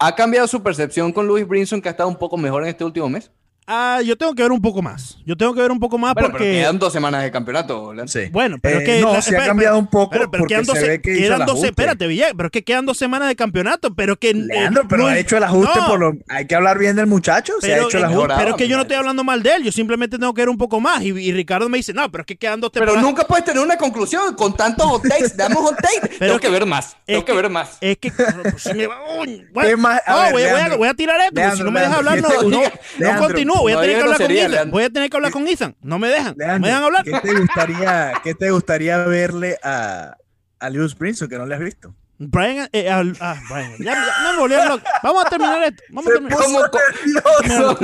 [0.00, 2.70] Ha, ha cambiado su percepción con Louis Brinson, que ha estado un poco mejor en
[2.70, 3.30] este último mes.
[3.66, 6.14] Ah, yo tengo que ver un poco más, yo tengo que ver un poco más
[6.14, 6.52] Bueno, pero porque...
[6.52, 7.94] quedan dos semanas de campeonato.
[7.94, 8.08] Leandro.
[8.12, 8.28] Sí.
[8.32, 9.00] Bueno, pero Eh, es que.
[9.00, 11.12] no, la- se ha cambiado espera, un poco pero porque quedan se doce- ve que
[11.12, 11.68] hizo quedan el doce- ajuste.
[11.68, 14.30] espérate, Villegas, pero es que quedan dos semanas de campeonato, pero que.
[14.30, 16.12] eh, Leandro, pero no- ha hecho el ajuste no, por lo.
[16.28, 17.52] Hay que hablar bien del muchacho.
[17.60, 18.34] se ha Pero, hecho el eh, ajuste.
[18.36, 20.48] pero es que yo no estoy hablando mal de él, yo simplemente tengo que ver
[20.48, 21.00] un poco más.
[21.02, 23.08] Y, y Ricardo me dice, no, pero es que quedan dos Pero temporadas.
[23.08, 25.28] nunca puedes tener una conclusión con tantos hot takes.
[25.36, 26.18] Dame un hot take.
[26.18, 26.96] Tengo que, que- ver más.
[27.06, 27.78] Tengo que, ver más.
[27.80, 28.10] Es que.
[28.10, 28.26] pues,
[28.62, 30.00] si me va- uy, bueno, ¿Qué más?
[30.04, 30.78] A no, ver, voy, voy a, Leandro.
[30.78, 33.62] voy a tirar esto, porque si no me deja hablar, no, ¿qué te no, no.
[33.62, 34.52] Voy a no tener que hablar con grosería, Ethan.
[34.52, 34.72] Leandro.
[34.72, 35.76] Voy a tener que hablar con Ethan.
[35.82, 36.34] No me dejan.
[36.36, 37.04] no Leandro, me dejan hablar.
[37.04, 40.16] ¿qué te gustaría, qué te gustaría verle a,
[40.58, 41.94] a Lewis Brinson que no le has visto?
[42.30, 44.84] Brian, eh, al- ah, Brian, ya, ya me volvieron loco.
[45.02, 45.82] Vamos a terminar esto.
[45.90, 46.38] Vamos a terminar.
[46.38, 47.78] ¿Cómo, cómo,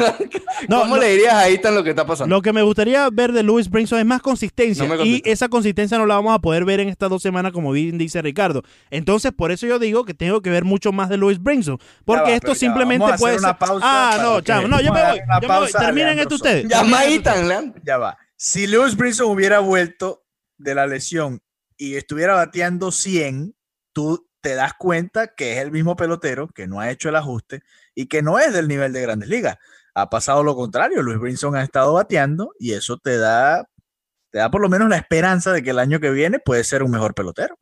[0.69, 1.01] No, cómo no.
[1.03, 2.35] le dirías a Ethan lo que está pasando?
[2.35, 4.87] Lo que me gustaría ver de Louis Brinson es más consistencia.
[4.87, 7.73] No y esa consistencia no la vamos a poder ver en estas dos semanas, como
[7.73, 8.63] bien dice Ricardo.
[8.91, 11.79] Entonces, por eso yo digo que tengo que ver mucho más de Louis Brinson.
[12.05, 13.59] Porque va, esto simplemente Vamos a puede hacer una ser.
[13.59, 14.69] pausa ah, no, chavo.
[14.69, 15.19] No, yo me voy.
[15.43, 15.73] Yo me voy.
[15.73, 16.69] Terminen Leandro esto ustedes.
[16.69, 17.81] Llama a Ethan, Leandro.
[17.85, 18.17] Ya va.
[18.37, 20.25] Si Lewis Brinson hubiera vuelto
[20.59, 21.41] de la lesión
[21.77, 23.55] y estuviera bateando 100,
[23.93, 27.63] tú te das cuenta que es el mismo pelotero, que no ha hecho el ajuste
[27.95, 29.57] y que no es del nivel de grandes ligas.
[29.95, 31.03] Ha pasado lo contrario.
[31.03, 33.69] Luis Brinson ha estado bateando y eso te da,
[34.31, 36.83] te da por lo menos la esperanza de que el año que viene puede ser
[36.83, 37.59] un mejor pelotero.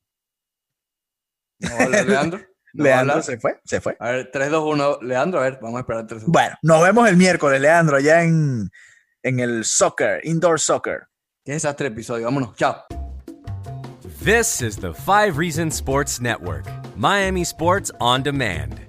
[1.61, 2.41] No Leandro.
[2.75, 3.97] No Leandro se fue, se fue.
[3.99, 4.99] A ver, 3, 2, 1.
[5.01, 6.31] Leandro, a ver, vamos a esperar 3, 2, 1.
[6.31, 8.69] Bueno, nos vemos el miércoles, Leandro, allá en,
[9.23, 11.07] en el soccer, indoor soccer.
[11.43, 12.27] Qué desastre episodio.
[12.27, 12.55] Vámonos.
[12.55, 13.06] Chao.
[14.27, 16.67] This is the Five Reasons Sports Network,
[16.97, 18.81] Miami Sports on Demand.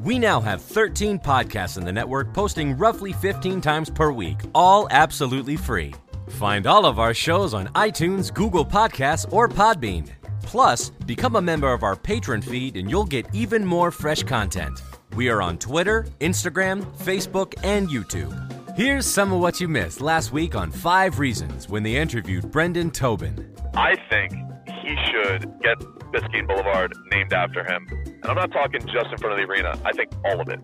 [0.00, 4.86] We now have 13 podcasts in the network posting roughly 15 times per week, all
[4.90, 5.94] absolutely free.
[6.28, 10.10] Find all of our shows on iTunes, Google Podcasts, or Podbean.
[10.42, 14.82] Plus, become a member of our patron feed and you'll get even more fresh content.
[15.16, 18.76] We are on Twitter, Instagram, Facebook, and YouTube.
[18.76, 22.90] Here's some of what you missed last week on Five Reasons when they interviewed Brendan
[22.90, 23.56] Tobin.
[23.74, 24.51] I think
[24.82, 25.78] he should get
[26.12, 27.86] Biscayne Boulevard named after him.
[28.06, 29.78] And I'm not talking just in front of the arena.
[29.84, 30.60] I think all of it.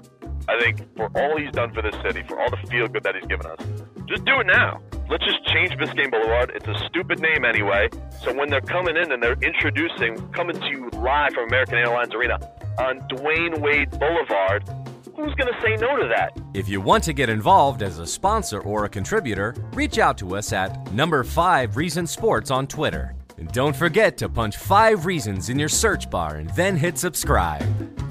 [0.48, 3.14] I think for all he's done for this city, for all the feel good that
[3.14, 3.58] he's given us,
[4.06, 4.80] just do it now.
[5.10, 6.52] let's just change Biscayne Boulevard.
[6.54, 7.88] It's a stupid name anyway.
[8.22, 12.14] So when they're coming in and they're introducing, coming to you live from American Airlines
[12.14, 12.38] Arena
[12.78, 14.68] on Dwayne Wade Boulevard,
[15.16, 16.32] who's going to say no to that?
[16.54, 20.36] If you want to get involved as a sponsor or a contributor, reach out to
[20.36, 23.14] us at number 5 Reason Sports on Twitter.
[23.38, 28.07] And don't forget to punch 5 reasons in your search bar and then hit subscribe.